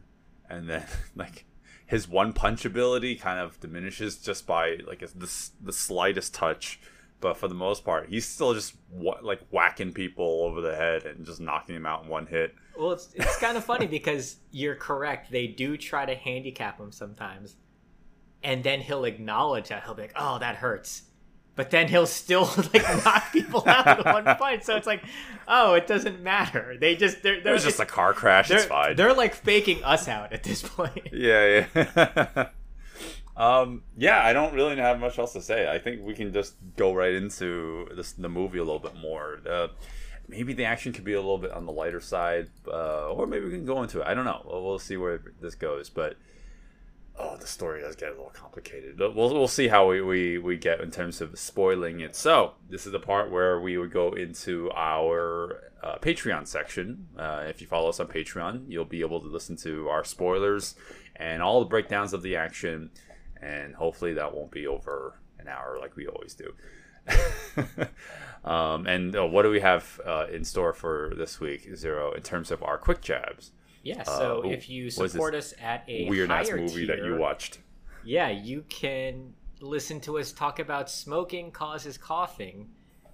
and 0.49 0.69
then 0.69 0.85
like 1.15 1.45
his 1.85 2.07
one 2.07 2.31
punch 2.31 2.63
ability 2.63 3.15
kind 3.15 3.39
of 3.39 3.59
diminishes 3.59 4.17
just 4.17 4.47
by 4.47 4.77
like 4.87 4.99
the, 4.99 5.49
the 5.61 5.73
slightest 5.73 6.33
touch 6.33 6.79
but 7.19 7.35
for 7.37 7.47
the 7.47 7.55
most 7.55 7.83
part 7.83 8.09
he's 8.09 8.25
still 8.27 8.53
just 8.53 8.75
wha- 8.91 9.17
like 9.21 9.41
whacking 9.49 9.91
people 9.91 10.43
over 10.43 10.61
the 10.61 10.75
head 10.75 11.03
and 11.05 11.25
just 11.25 11.39
knocking 11.41 11.75
them 11.75 11.85
out 11.85 12.03
in 12.03 12.09
one 12.09 12.25
hit 12.27 12.53
Well, 12.77 12.91
it's 12.91 13.09
it's 13.15 13.37
kind 13.39 13.57
of 13.57 13.63
funny 13.63 13.87
because 13.87 14.37
you're 14.51 14.75
correct. 14.75 15.31
They 15.31 15.47
do 15.47 15.77
try 15.77 16.05
to 16.05 16.13
handicap 16.15 16.79
him 16.79 16.91
sometimes, 16.91 17.55
and 18.43 18.63
then 18.63 18.81
he'll 18.81 19.05
acknowledge 19.05 19.69
that 19.69 19.83
he'll 19.83 19.95
be 19.95 20.03
like, 20.03 20.13
"Oh, 20.15 20.37
that 20.39 20.57
hurts," 20.57 21.03
but 21.55 21.71
then 21.71 21.87
he'll 21.87 22.05
still 22.05 22.43
like 22.73 22.83
knock 23.03 23.31
people 23.33 23.63
out 23.65 23.99
in 23.99 24.05
one 24.13 24.23
fight. 24.37 24.63
So 24.63 24.75
it's 24.75 24.85
like, 24.85 25.03
oh, 25.47 25.73
it 25.73 25.87
doesn't 25.87 26.21
matter. 26.21 26.77
They 26.79 26.95
just 26.95 27.23
they're 27.23 27.41
they're 27.41 27.53
was 27.53 27.63
just 27.63 27.79
a 27.79 27.85
car 27.85 28.13
crash 28.13 28.51
it's 28.51 28.65
fine 28.65 28.95
they're 28.95 29.13
like 29.15 29.33
faking 29.33 29.83
us 29.83 30.07
out 30.07 30.31
at 30.33 30.43
this 30.43 30.61
point. 30.61 31.07
yeah 31.11 31.65
yeah 31.75 32.49
um 33.37 33.83
yeah 33.95 34.23
i 34.25 34.33
don't 34.33 34.53
really 34.53 34.75
have 34.75 34.99
much 34.99 35.17
else 35.19 35.33
to 35.33 35.41
say. 35.41 35.69
I 35.71 35.79
think 35.79 36.01
we 36.03 36.13
can 36.13 36.33
just 36.33 36.55
go 36.75 36.93
right 36.93 37.13
into 37.13 37.87
this 37.95 38.11
the 38.13 38.29
movie 38.29 38.57
a 38.57 38.63
little 38.63 38.79
bit 38.79 38.95
more. 38.95 39.39
Uh, 39.49 39.67
maybe 40.27 40.53
the 40.53 40.65
action 40.65 40.91
could 40.91 41.03
be 41.03 41.13
a 41.13 41.21
little 41.21 41.37
bit 41.37 41.51
on 41.51 41.65
the 41.65 41.71
lighter 41.71 42.01
side 42.01 42.49
uh, 42.67 43.09
or 43.11 43.27
maybe 43.27 43.45
we 43.45 43.51
can 43.51 43.65
go 43.65 43.81
into 43.83 44.01
it. 44.01 44.07
I 44.07 44.13
don't 44.13 44.25
know. 44.25 44.41
We'll, 44.45 44.63
we'll 44.63 44.79
see 44.79 44.97
where 44.97 45.21
this 45.39 45.55
goes 45.55 45.89
but 45.89 46.17
oh 47.19 47.37
the 47.37 47.47
story 47.47 47.81
does 47.81 47.95
get 47.95 48.09
a 48.09 48.11
little 48.11 48.31
complicated. 48.33 48.99
We'll, 48.99 49.13
we'll 49.13 49.47
see 49.47 49.67
how 49.67 49.87
we, 49.87 50.01
we, 50.01 50.37
we 50.39 50.57
get 50.57 50.81
in 50.81 50.91
terms 50.91 51.21
of 51.21 51.37
spoiling 51.39 51.99
it. 51.99 52.15
So 52.15 52.53
this 52.69 52.85
is 52.85 52.91
the 52.91 52.99
part 52.99 53.31
where 53.31 53.59
we 53.59 53.77
would 53.77 53.91
go 53.91 54.11
into 54.11 54.71
our 54.75 55.71
uh, 55.83 55.97
patreon 55.99 56.47
section. 56.47 57.07
Uh, 57.17 57.43
if 57.47 57.61
you 57.61 57.67
follow 57.67 57.89
us 57.89 57.99
on 57.99 58.07
patreon 58.07 58.65
you'll 58.67 58.85
be 58.85 59.01
able 59.01 59.21
to 59.21 59.27
listen 59.27 59.55
to 59.57 59.87
our 59.89 60.03
spoilers 60.03 60.75
and 61.15 61.41
all 61.41 61.59
the 61.59 61.65
breakdowns 61.65 62.13
of 62.13 62.21
the 62.21 62.35
action 62.35 62.89
and 63.41 63.75
hopefully 63.75 64.13
that 64.13 64.33
won't 64.35 64.51
be 64.51 64.67
over 64.67 65.19
an 65.39 65.47
hour 65.47 65.77
like 65.79 65.95
we 65.95 66.07
always 66.07 66.33
do. 66.33 66.53
Um, 68.45 68.87
and 68.87 69.13
uh, 69.13 69.25
what 69.25 69.43
do 69.43 69.49
we 69.49 69.59
have 69.59 69.99
uh, 70.05 70.27
in 70.31 70.45
store 70.45 70.71
for 70.71 71.11
this 71.17 71.39
week 71.41 71.67
zero 71.75 72.13
in 72.13 72.21
terms 72.21 72.49
of 72.49 72.63
our 72.63 72.77
quick 72.77 73.01
jabs? 73.01 73.51
Yeah. 73.83 74.03
So 74.03 74.43
Uh, 74.45 74.49
if 74.49 74.69
you 74.69 74.85
what 74.85 74.87
is 74.87 74.95
this 74.95 75.11
support 75.11 75.35
us 75.35 75.53
at 75.61 75.83
a 75.89 76.07
weird 76.07 76.31
ass 76.31 76.49
movie 76.51 76.85
that 76.85 76.99
you 76.99 77.17
watched? 77.17 77.59
yeah, 78.05 78.29
you 78.29 78.63
can 78.69 79.33
listen 79.59 79.99
to 80.01 80.17
us 80.17 80.31
talk 80.31 80.59
about 80.59 80.89
smoking 80.89 81.51
causes 81.51 81.97
coughing, 81.97 82.69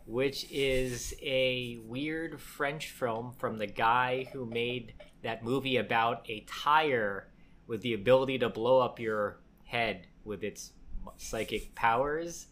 which 0.06 0.46
is 0.52 1.16
a 1.22 1.80
weird 1.84 2.40
French 2.40 2.92
film 2.92 3.32
from 3.32 3.58
the 3.58 3.66
guy 3.68 4.28
who 4.34 4.46
made 4.46 4.94
that 5.24 5.44
movie 5.44 5.78
about 5.78 6.30
a 6.30 6.42
tire 6.42 7.28
with 7.66 7.82
the 7.82 7.94
ability 7.94 8.38
to 8.38 8.50
blow 8.50 8.80
up 8.82 9.00
your 9.00 9.40
head 9.64 10.06
with 10.26 10.44
its 10.44 10.72
psychic 11.18 11.76
powers. 11.76 12.48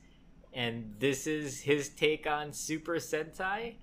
And 0.53 0.95
this 0.99 1.27
is 1.27 1.61
his 1.61 1.89
take 1.89 2.27
on 2.27 2.51
Super 2.53 2.95
Sentai. 2.95 3.75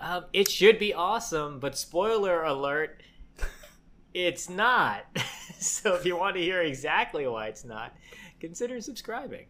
Um, 0.00 0.24
it 0.32 0.50
should 0.50 0.78
be 0.78 0.92
awesome, 0.92 1.60
but 1.60 1.76
spoiler 1.76 2.42
alert, 2.42 3.02
it's 4.14 4.50
not. 4.50 5.04
so 5.58 5.94
if 5.94 6.04
you 6.04 6.16
want 6.16 6.36
to 6.36 6.42
hear 6.42 6.60
exactly 6.60 7.26
why 7.26 7.46
it's 7.46 7.64
not, 7.64 7.94
consider 8.40 8.80
subscribing. 8.80 9.46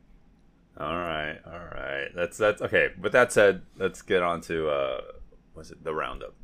All 0.78 0.96
right, 0.96 1.38
all 1.46 1.52
right. 1.52 2.08
That's 2.14 2.38
that's 2.38 2.62
okay. 2.62 2.90
With 2.98 3.12
that 3.12 3.32
said, 3.32 3.62
let's 3.76 4.00
get 4.00 4.22
on 4.22 4.40
to 4.42 4.68
uh, 4.68 5.00
what's 5.52 5.70
it? 5.70 5.84
The 5.84 5.94
roundup. 5.94 6.34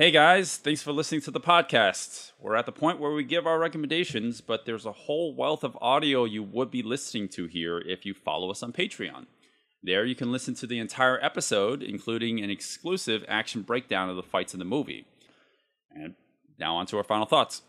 Hey 0.00 0.10
guys, 0.10 0.56
thanks 0.56 0.80
for 0.80 0.92
listening 0.92 1.20
to 1.20 1.30
the 1.30 1.42
podcast. 1.42 2.32
We're 2.40 2.56
at 2.56 2.64
the 2.64 2.72
point 2.72 3.00
where 3.00 3.10
we 3.10 3.22
give 3.22 3.46
our 3.46 3.58
recommendations, 3.58 4.40
but 4.40 4.64
there's 4.64 4.86
a 4.86 4.92
whole 4.92 5.34
wealth 5.34 5.62
of 5.62 5.76
audio 5.78 6.24
you 6.24 6.42
would 6.42 6.70
be 6.70 6.82
listening 6.82 7.28
to 7.28 7.44
here 7.44 7.80
if 7.80 8.06
you 8.06 8.14
follow 8.14 8.50
us 8.50 8.62
on 8.62 8.72
Patreon. 8.72 9.26
There 9.82 10.06
you 10.06 10.14
can 10.14 10.32
listen 10.32 10.54
to 10.54 10.66
the 10.66 10.78
entire 10.78 11.22
episode, 11.22 11.82
including 11.82 12.42
an 12.42 12.48
exclusive 12.48 13.26
action 13.28 13.60
breakdown 13.60 14.08
of 14.08 14.16
the 14.16 14.22
fights 14.22 14.54
in 14.54 14.58
the 14.58 14.64
movie. 14.64 15.04
And 15.94 16.14
now 16.58 16.76
on 16.76 16.86
to 16.86 16.96
our 16.96 17.04
final 17.04 17.26
thoughts. 17.26 17.60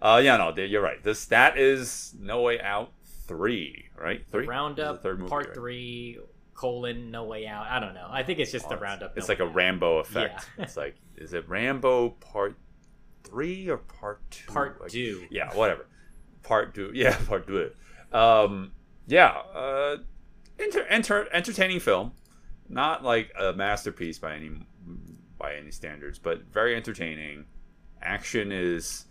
Uh, 0.00 0.22
yeah, 0.24 0.38
no, 0.38 0.54
you're 0.56 0.80
right. 0.80 1.04
This 1.04 1.26
that 1.26 1.58
is 1.58 2.14
No 2.18 2.40
Way 2.40 2.62
Out 2.62 2.92
three, 3.28 3.90
right? 3.94 4.24
Three. 4.30 4.40
This 4.40 4.44
is 4.44 4.48
Roundup 4.48 4.96
the 4.96 5.02
third 5.02 5.18
movie, 5.18 5.28
Part 5.28 5.48
right? 5.48 5.54
Three 5.54 6.18
colon 6.54 7.10
No 7.10 7.24
Way 7.24 7.46
Out. 7.46 7.66
I 7.66 7.80
don't 7.80 7.94
know. 7.94 8.06
I 8.10 8.22
think 8.22 8.38
it's 8.38 8.52
just 8.52 8.64
Oh, 8.66 8.68
it's- 8.68 8.82
Roundup. 8.82 9.16
It's 9.18 9.28
No 9.28 9.32
like 9.32 9.40
a 9.40 9.44
Way 9.44 9.50
Out. 9.50 9.56
Rambo 9.56 9.98
effect. 9.98 10.48
Yeah. 10.58 10.64
it's 10.64 10.76
like, 10.76 10.96
is 11.16 11.32
it 11.34 11.48
Rambo 11.48 12.10
Part 12.10 12.56
Three 13.24 13.68
or 13.68 13.78
Part 13.78 14.20
Two? 14.30 14.52
Part 14.52 14.80
Like, 14.80 14.90
two. 14.90 15.24
Yeah, 15.30 15.52
whatever. 15.54 15.86
Part 16.42 16.74
two. 16.74 16.90
Yeah, 16.94 17.16
Part 17.26 17.46
two. 17.46 17.70
Um, 18.12 18.72
yeah. 19.06 19.30
Uh, 19.54 19.96
enter, 20.58 20.84
enter, 20.86 21.28
entertaining 21.32 21.80
film. 21.80 22.12
Not 22.68 23.02
like 23.04 23.32
a 23.38 23.52
masterpiece 23.52 24.18
by 24.18 24.34
any 24.36 24.50
by 25.38 25.54
any 25.56 25.70
standards, 25.70 26.18
but 26.18 26.44
very 26.52 26.74
entertaining. 26.76 27.44
Action 28.00 28.52
is 28.52 29.06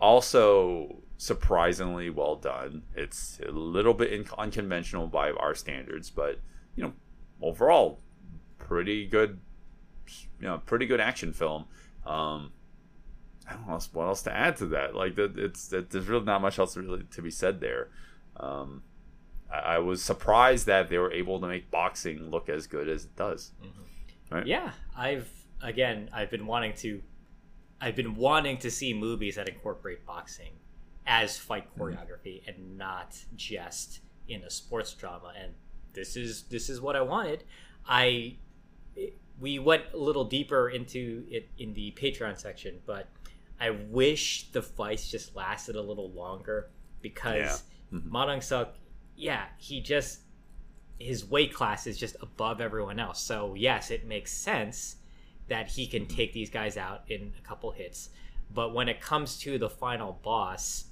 also 0.00 1.02
surprisingly 1.16 2.10
well 2.10 2.36
done. 2.36 2.82
It's 2.94 3.40
a 3.46 3.50
little 3.50 3.94
bit 3.94 4.12
in- 4.12 4.26
unconventional 4.38 5.06
by 5.06 5.30
our 5.32 5.54
standards, 5.54 6.10
but 6.10 6.40
you 6.76 6.84
know, 6.84 6.92
overall, 7.40 8.00
pretty 8.58 9.06
good. 9.06 9.40
You 10.40 10.48
know, 10.48 10.58
pretty 10.58 10.86
good 10.86 11.00
action 11.00 11.32
film. 11.32 11.64
Um, 12.06 12.52
I 13.48 13.54
don't 13.54 13.66
know 13.66 13.78
what 13.92 14.06
else 14.06 14.22
to 14.22 14.32
add 14.32 14.56
to 14.58 14.66
that. 14.66 14.94
Like, 14.94 15.16
it's 15.18 15.68
that 15.68 15.90
there's 15.90 16.08
really 16.08 16.24
not 16.24 16.42
much 16.42 16.58
else 16.58 16.76
really 16.76 17.04
to 17.10 17.22
be 17.22 17.30
said 17.30 17.60
there. 17.60 17.88
Um, 18.38 18.82
I, 19.52 19.76
I 19.76 19.78
was 19.78 20.02
surprised 20.02 20.66
that 20.66 20.88
they 20.88 20.98
were 20.98 21.12
able 21.12 21.40
to 21.40 21.46
make 21.46 21.70
boxing 21.70 22.30
look 22.30 22.48
as 22.48 22.66
good 22.66 22.88
as 22.88 23.04
it 23.04 23.16
does. 23.16 23.52
Right? 24.30 24.46
Yeah, 24.46 24.72
I've 24.96 25.30
again, 25.62 26.10
I've 26.12 26.30
been 26.30 26.46
wanting 26.46 26.74
to, 26.74 27.02
I've 27.80 27.96
been 27.96 28.16
wanting 28.16 28.58
to 28.58 28.70
see 28.70 28.92
movies 28.92 29.36
that 29.36 29.48
incorporate 29.48 30.04
boxing 30.06 30.52
as 31.06 31.36
fight 31.38 31.64
Mm-hmm. 31.78 31.82
choreography 31.82 32.46
and 32.46 32.78
not 32.78 33.16
just 33.36 34.00
in 34.28 34.42
a 34.42 34.50
sports 34.50 34.92
drama. 34.94 35.32
And 35.40 35.54
this 35.94 36.16
is 36.16 36.42
this 36.44 36.68
is 36.68 36.80
what 36.80 36.96
I 36.96 37.02
wanted. 37.02 37.44
I 37.86 38.36
we 39.40 39.58
went 39.58 39.84
a 39.92 39.96
little 39.96 40.24
deeper 40.24 40.68
into 40.68 41.24
it 41.28 41.48
in 41.58 41.74
the 41.74 41.90
Patreon 41.92 42.38
section, 42.38 42.80
but 42.86 43.08
I 43.60 43.70
wish 43.70 44.50
the 44.52 44.62
fights 44.62 45.10
just 45.10 45.34
lasted 45.34 45.76
a 45.76 45.82
little 45.82 46.10
longer 46.10 46.70
because 47.02 47.64
Yeah. 47.92 47.98
Mhm. 47.98 48.06
Ma 48.06 48.26
Dong 48.26 48.40
Suk, 48.40 48.76
yeah, 49.16 49.46
he 49.58 49.80
just 49.80 50.20
his 51.00 51.24
weight 51.24 51.52
class 51.52 51.86
is 51.88 51.98
just 51.98 52.16
above 52.20 52.60
everyone 52.60 53.00
else. 53.00 53.20
So 53.20 53.54
yes, 53.54 53.90
it 53.90 54.06
makes 54.06 54.32
sense 54.32 54.96
that 55.48 55.68
he 55.68 55.86
can 55.86 56.06
take 56.06 56.32
these 56.32 56.48
guys 56.50 56.76
out 56.76 57.02
in 57.10 57.34
a 57.38 57.42
couple 57.42 57.72
hits. 57.72 58.10
But 58.52 58.72
when 58.72 58.88
it 58.88 59.00
comes 59.00 59.36
to 59.40 59.58
the 59.58 59.68
final 59.68 60.12
boss, 60.22 60.86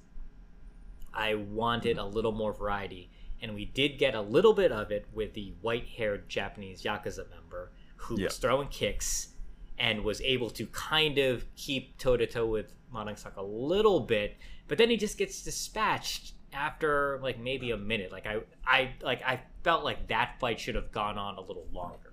I 1.15 1.35
wanted 1.35 1.99
a 1.99 2.05
little 2.05 2.33
more 2.33 2.53
variety. 2.53 3.11
And 3.43 3.55
we 3.55 3.65
did 3.67 3.99
get 3.99 4.15
a 4.15 4.21
little 4.23 4.55
bit 4.55 4.73
of 4.73 4.91
it 4.91 5.07
with 5.13 5.35
the 5.35 5.53
white 5.61 5.87
haired 5.89 6.29
Japanese 6.29 6.83
Yakuza 6.83 7.29
member 7.29 7.73
who 7.97 8.19
Yeah. 8.19 8.27
was 8.27 8.39
throwing 8.39 8.69
kicks 8.69 9.35
and 9.79 10.05
was 10.05 10.21
able 10.23 10.49
to 10.51 10.67
kind 10.69 11.19
of 11.19 11.45
keep 11.57 11.99
toe 11.99 12.17
to 12.17 12.27
toe 12.27 12.47
with 12.47 12.73
Ma 12.91 13.05
Dong 13.05 13.17
Suk 13.17 13.37
a 13.37 13.43
little 13.43 14.01
bit, 14.01 14.37
but 14.69 14.79
then 14.79 14.89
he 14.91 14.97
just 14.97 15.19
gets 15.19 15.43
dispatched 15.43 16.35
after 16.53 17.19
like 17.23 17.39
maybe 17.39 17.71
a 17.73 17.77
minute. 17.77 18.13
Like 18.13 18.27
I 18.27 18.41
I 18.65 18.93
like 19.03 19.23
I 19.23 19.41
felt 19.65 19.83
like 19.83 20.09
that 20.09 20.37
fight 20.39 20.61
should 20.61 20.75
have 20.75 20.93
gone 20.93 21.19
on 21.19 21.37
a 21.37 21.41
little 21.41 21.67
longer. 21.73 22.13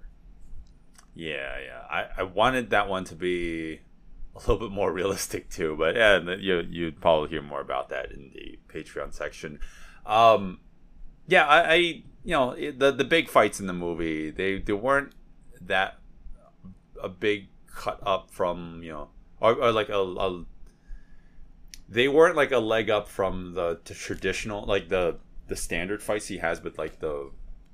Yeah, 1.16 1.60
yeah. 1.60 1.82
I, 1.90 2.08
I 2.18 2.24
wanted 2.24 2.70
that 2.70 2.88
one 2.88 3.04
to 3.06 3.16
be 3.16 3.82
a 4.36 4.40
little 4.40 4.58
bit 4.58 4.72
more 4.72 4.92
realistic 4.94 5.50
too, 5.50 5.76
but 5.78 5.96
yeah, 5.96 6.20
you 6.38 6.66
you'd 6.70 7.02
probably 7.02 7.30
hear 7.30 7.42
more 7.42 7.62
about 7.62 7.90
that 7.90 8.12
in 8.12 8.32
the 8.34 8.58
Patreon 8.74 9.14
section. 9.14 9.60
Um, 10.06 10.60
yeah, 11.30 11.46
I, 11.46 11.74
I 11.74 11.76
you 11.76 12.04
know 12.32 12.56
the 12.56 12.92
the 12.92 13.04
big 13.04 13.30
fights 13.30 13.60
in 13.60 13.68
the 13.68 13.74
movie 13.74 14.30
they 14.30 14.60
they 14.60 14.74
weren't 14.74 15.14
that 15.62 16.00
a 17.02 17.10
big 17.10 17.48
cut 17.68 18.00
up 18.06 18.30
from 18.32 18.82
you 18.84 18.92
know 18.92 19.10
or, 19.40 19.54
or 19.54 19.72
like 19.72 19.90
a, 19.90 20.00
a 20.00 20.46
they 21.88 22.08
weren't 22.08 22.36
like 22.36 22.52
a 22.52 22.60
leg 22.60 22.90
up 22.90 23.08
from 23.08 23.54
the, 23.54 23.80
traditional 23.86 24.66
like 24.66 24.90
the 24.90 25.18
the 25.48 25.56
standard 25.56 26.04
fights 26.04 26.28
he 26.28 26.38
has 26.38 26.62
with 26.62 26.78
like 26.78 27.00
the 27.00 27.32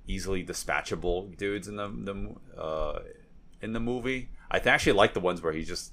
easily 0.08 0.44
dispatchable 0.44 1.36
dudes 1.38 1.68
in 1.68 1.76
the 1.78 1.88
the 1.88 2.60
uh 2.60 3.00
in 3.62 3.74
the 3.74 3.80
movie. 3.80 4.30
I 4.52 4.60
actually 4.60 4.94
like 4.94 5.14
the 5.14 5.20
ones 5.20 5.42
where 5.42 5.54
he 5.54 5.64
just 5.64 5.92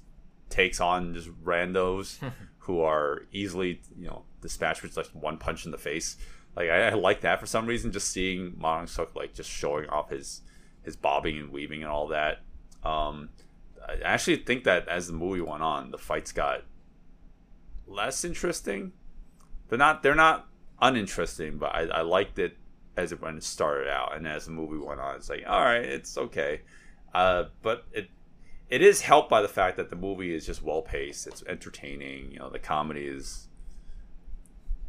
takes 0.49 0.79
on 0.79 1.13
just 1.15 1.29
randos 1.43 2.19
who 2.59 2.81
are 2.81 3.23
easily 3.31 3.81
you 3.97 4.07
know 4.07 4.23
dispatched 4.41 4.83
with 4.83 4.95
like 4.95 5.07
one 5.07 5.37
punch 5.37 5.65
in 5.65 5.71
the 5.71 5.77
face. 5.77 6.17
Like 6.55 6.69
I, 6.69 6.89
I 6.89 6.93
like 6.93 7.21
that 7.21 7.39
for 7.39 7.45
some 7.45 7.65
reason. 7.65 7.91
Just 7.91 8.09
seeing 8.09 8.51
Mong 8.51 8.87
Suk 8.87 9.15
like 9.15 9.33
just 9.33 9.49
showing 9.49 9.89
off 9.89 10.09
his 10.09 10.41
his 10.83 10.95
bobbing 10.95 11.37
and 11.37 11.51
weaving 11.51 11.81
and 11.81 11.91
all 11.91 12.07
that. 12.07 12.41
Um, 12.83 13.29
I 13.87 13.97
actually 14.03 14.37
think 14.37 14.63
that 14.65 14.87
as 14.87 15.07
the 15.07 15.13
movie 15.13 15.41
went 15.41 15.63
on, 15.63 15.91
the 15.91 15.97
fights 15.97 16.31
got 16.31 16.63
less 17.87 18.23
interesting. 18.23 18.93
They're 19.69 19.77
not 19.77 20.03
they're 20.03 20.15
not 20.15 20.47
uninteresting, 20.81 21.57
but 21.57 21.73
I, 21.73 21.81
I 21.85 22.01
liked 22.01 22.39
it 22.39 22.57
as 22.95 23.11
it 23.11 23.21
when 23.21 23.37
it 23.37 23.43
started 23.43 23.89
out, 23.89 24.15
and 24.15 24.27
as 24.27 24.45
the 24.45 24.51
movie 24.51 24.77
went 24.77 24.99
on, 24.99 25.15
it's 25.15 25.29
like 25.29 25.43
all 25.47 25.61
right, 25.61 25.83
it's 25.83 26.17
okay. 26.17 26.61
Uh, 27.13 27.45
but 27.61 27.85
it 27.91 28.09
it 28.69 28.81
is 28.81 29.01
helped 29.01 29.29
by 29.29 29.41
the 29.41 29.47
fact 29.47 29.77
that 29.77 29.89
the 29.89 29.95
movie 29.95 30.33
is 30.33 30.45
just 30.45 30.63
well 30.63 30.81
paced. 30.81 31.27
It's 31.27 31.43
entertaining. 31.47 32.31
You 32.31 32.39
know, 32.39 32.49
the 32.49 32.59
comedy 32.59 33.05
is 33.05 33.47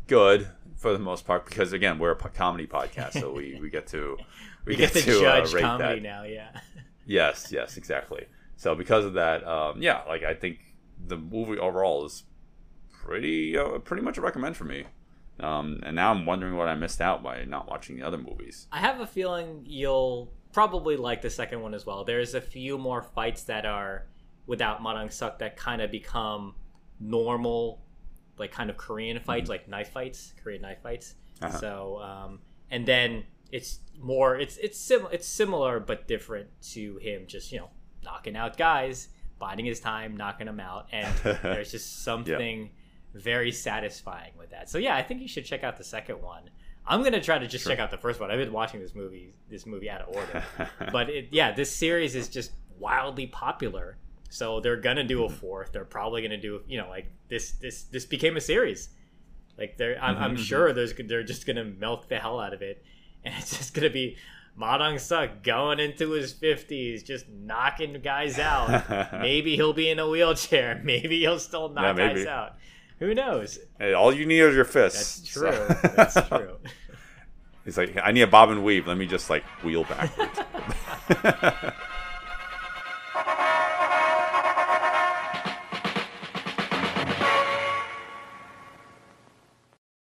good 0.06 0.48
for 0.76 0.92
the 0.92 0.98
most 0.98 1.26
part 1.26 1.46
because 1.46 1.72
again, 1.72 1.98
we're 1.98 2.12
a 2.12 2.16
comedy 2.16 2.66
podcast, 2.66 3.12
so 3.12 3.32
we, 3.32 3.58
we 3.60 3.70
get 3.70 3.86
to 3.88 4.16
We, 4.64 4.76
get, 4.76 4.92
to, 4.94 5.18
uh, 5.18 5.20
judge 5.20 5.52
rate 5.52 5.60
comedy 5.60 6.00
that. 6.00 6.02
now, 6.02 6.22
yeah. 6.22 6.48
Yes, 7.06 7.48
yes, 7.52 7.76
exactly. 7.76 8.24
So 8.56 8.74
because 8.74 9.04
of 9.04 9.12
that, 9.14 9.46
um, 9.46 9.82
yeah, 9.82 10.02
like 10.08 10.22
I 10.22 10.32
think 10.32 10.58
the 11.06 11.18
movie 11.18 11.58
overall 11.58 12.06
is 12.06 12.22
pretty 12.90 13.58
uh, 13.58 13.78
pretty 13.80 14.02
much 14.02 14.16
a 14.16 14.22
recommend 14.22 14.56
for 14.56 14.64
me. 14.64 14.84
Um, 15.38 15.80
and 15.84 15.96
now 15.96 16.10
I'm 16.10 16.24
wondering 16.24 16.56
what 16.56 16.68
I 16.68 16.74
missed 16.76 17.02
out 17.02 17.22
by 17.22 17.44
not 17.44 17.68
watching 17.68 17.98
the 17.98 18.06
other 18.06 18.16
movies. 18.16 18.68
I 18.72 18.78
have 18.78 19.00
a 19.00 19.06
feeling 19.06 19.64
you'll 19.66 20.32
probably 20.52 20.96
like 20.96 21.20
the 21.20 21.28
second 21.28 21.60
one 21.60 21.74
as 21.74 21.84
well. 21.84 22.04
There's 22.04 22.32
a 22.32 22.40
few 22.40 22.78
more 22.78 23.02
fights 23.02 23.42
that 23.44 23.66
are 23.66 24.06
without 24.46 24.80
Ma 24.82 24.94
Dong 24.94 25.10
Suk 25.10 25.40
that 25.40 25.56
kind 25.58 25.82
of 25.82 25.90
become 25.90 26.54
normal, 27.00 27.82
like 28.38 28.52
kind 28.52 28.70
of 28.70 28.76
Korean 28.76 29.18
fights, 29.20 29.48
like 29.48 29.68
knife 29.68 29.90
fights, 29.90 30.32
Korean 30.42 30.62
knife 30.62 30.82
fights. 30.82 31.14
Uh-huh. 31.42 31.58
So, 31.58 31.98
um, 32.00 32.40
and 32.70 32.86
then 32.86 33.24
it's 33.50 33.80
more, 33.98 34.36
it's 34.36 34.56
it's 34.58 34.78
sim- 34.78 35.08
it's 35.12 35.26
similar 35.26 35.80
but 35.80 36.08
different 36.08 36.48
to 36.72 36.96
him 36.98 37.26
just 37.26 37.52
you 37.52 37.58
know 37.58 37.70
knocking 38.02 38.36
out 38.36 38.56
guys, 38.56 39.08
biding 39.38 39.64
his 39.64 39.80
time, 39.80 40.16
knocking 40.16 40.46
them 40.46 40.60
out, 40.60 40.86
and 40.92 41.14
there's 41.42 41.70
just 41.70 42.02
something 42.02 42.70
very 43.14 43.52
satisfying 43.52 44.32
with 44.38 44.50
that. 44.50 44.68
So 44.68 44.78
yeah, 44.78 44.96
I 44.96 45.02
think 45.02 45.20
you 45.20 45.28
should 45.28 45.44
check 45.44 45.62
out 45.64 45.76
the 45.76 45.84
second 45.84 46.20
one. 46.22 46.50
I'm 46.86 47.02
gonna 47.02 47.20
try 47.20 47.38
to 47.38 47.46
just 47.46 47.66
check 47.66 47.78
out 47.78 47.90
the 47.90 47.98
first 47.98 48.20
one. 48.20 48.30
I've 48.30 48.38
been 48.38 48.52
watching 48.52 48.80
this 48.80 48.94
movie, 48.94 49.34
this 49.48 49.64
movie 49.64 49.88
out 49.88 50.02
of 50.02 50.14
order, 50.14 50.44
but 50.92 51.08
it, 51.08 51.28
yeah, 51.30 51.52
this 51.52 51.70
series 51.70 52.14
is 52.14 52.28
just 52.28 52.52
wildly 52.78 53.26
popular. 53.26 53.96
So 54.34 54.58
they're 54.58 54.76
gonna 54.76 55.04
do 55.04 55.22
a 55.24 55.28
mm-hmm. 55.28 55.36
fourth. 55.36 55.70
They're 55.70 55.84
probably 55.84 56.20
gonna 56.20 56.40
do, 56.40 56.62
you 56.66 56.76
know, 56.76 56.88
like 56.88 57.06
this. 57.28 57.52
This 57.52 57.84
this 57.84 58.04
became 58.04 58.36
a 58.36 58.40
series. 58.40 58.88
Like 59.56 59.76
they're, 59.78 59.96
I'm, 60.02 60.16
I'm 60.16 60.16
mm-hmm, 60.16 60.34
mm-hmm. 60.34 60.42
sure 60.42 60.72
there's 60.72 60.92
they're 61.06 61.22
just 61.22 61.46
gonna 61.46 61.62
milk 61.62 62.08
the 62.08 62.18
hell 62.18 62.40
out 62.40 62.52
of 62.52 62.60
it, 62.60 62.84
and 63.24 63.32
it's 63.38 63.56
just 63.56 63.74
gonna 63.74 63.90
be 63.90 64.16
Ma 64.56 64.76
Dong 64.76 64.98
Suk 64.98 65.44
going 65.44 65.78
into 65.78 66.10
his 66.10 66.32
fifties, 66.32 67.04
just 67.04 67.28
knocking 67.28 68.00
guys 68.02 68.40
out. 68.40 69.12
maybe 69.20 69.54
he'll 69.54 69.72
be 69.72 69.88
in 69.88 70.00
a 70.00 70.08
wheelchair. 70.08 70.80
Maybe 70.84 71.20
he'll 71.20 71.38
still 71.38 71.68
knock 71.68 71.96
Yeah, 71.96 72.14
guys 72.14 72.26
out. 72.26 72.56
Who 72.98 73.14
knows? 73.14 73.60
Hey, 73.78 73.92
all 73.92 74.12
you 74.12 74.26
need 74.26 74.40
is 74.40 74.56
your 74.56 74.64
fists. 74.64 75.20
That's 75.20 75.32
true. 75.32 75.52
So- 75.52 75.88
That's 75.94 76.28
true. 76.28 76.56
He's 77.64 77.78
like, 77.78 77.96
I 78.02 78.10
need 78.10 78.22
a 78.22 78.26
bob 78.26 78.50
and 78.50 78.64
weave. 78.64 78.88
Let 78.88 78.98
me 78.98 79.06
just 79.06 79.30
like 79.30 79.44
wheel 79.62 79.84
backwards. 79.84 80.40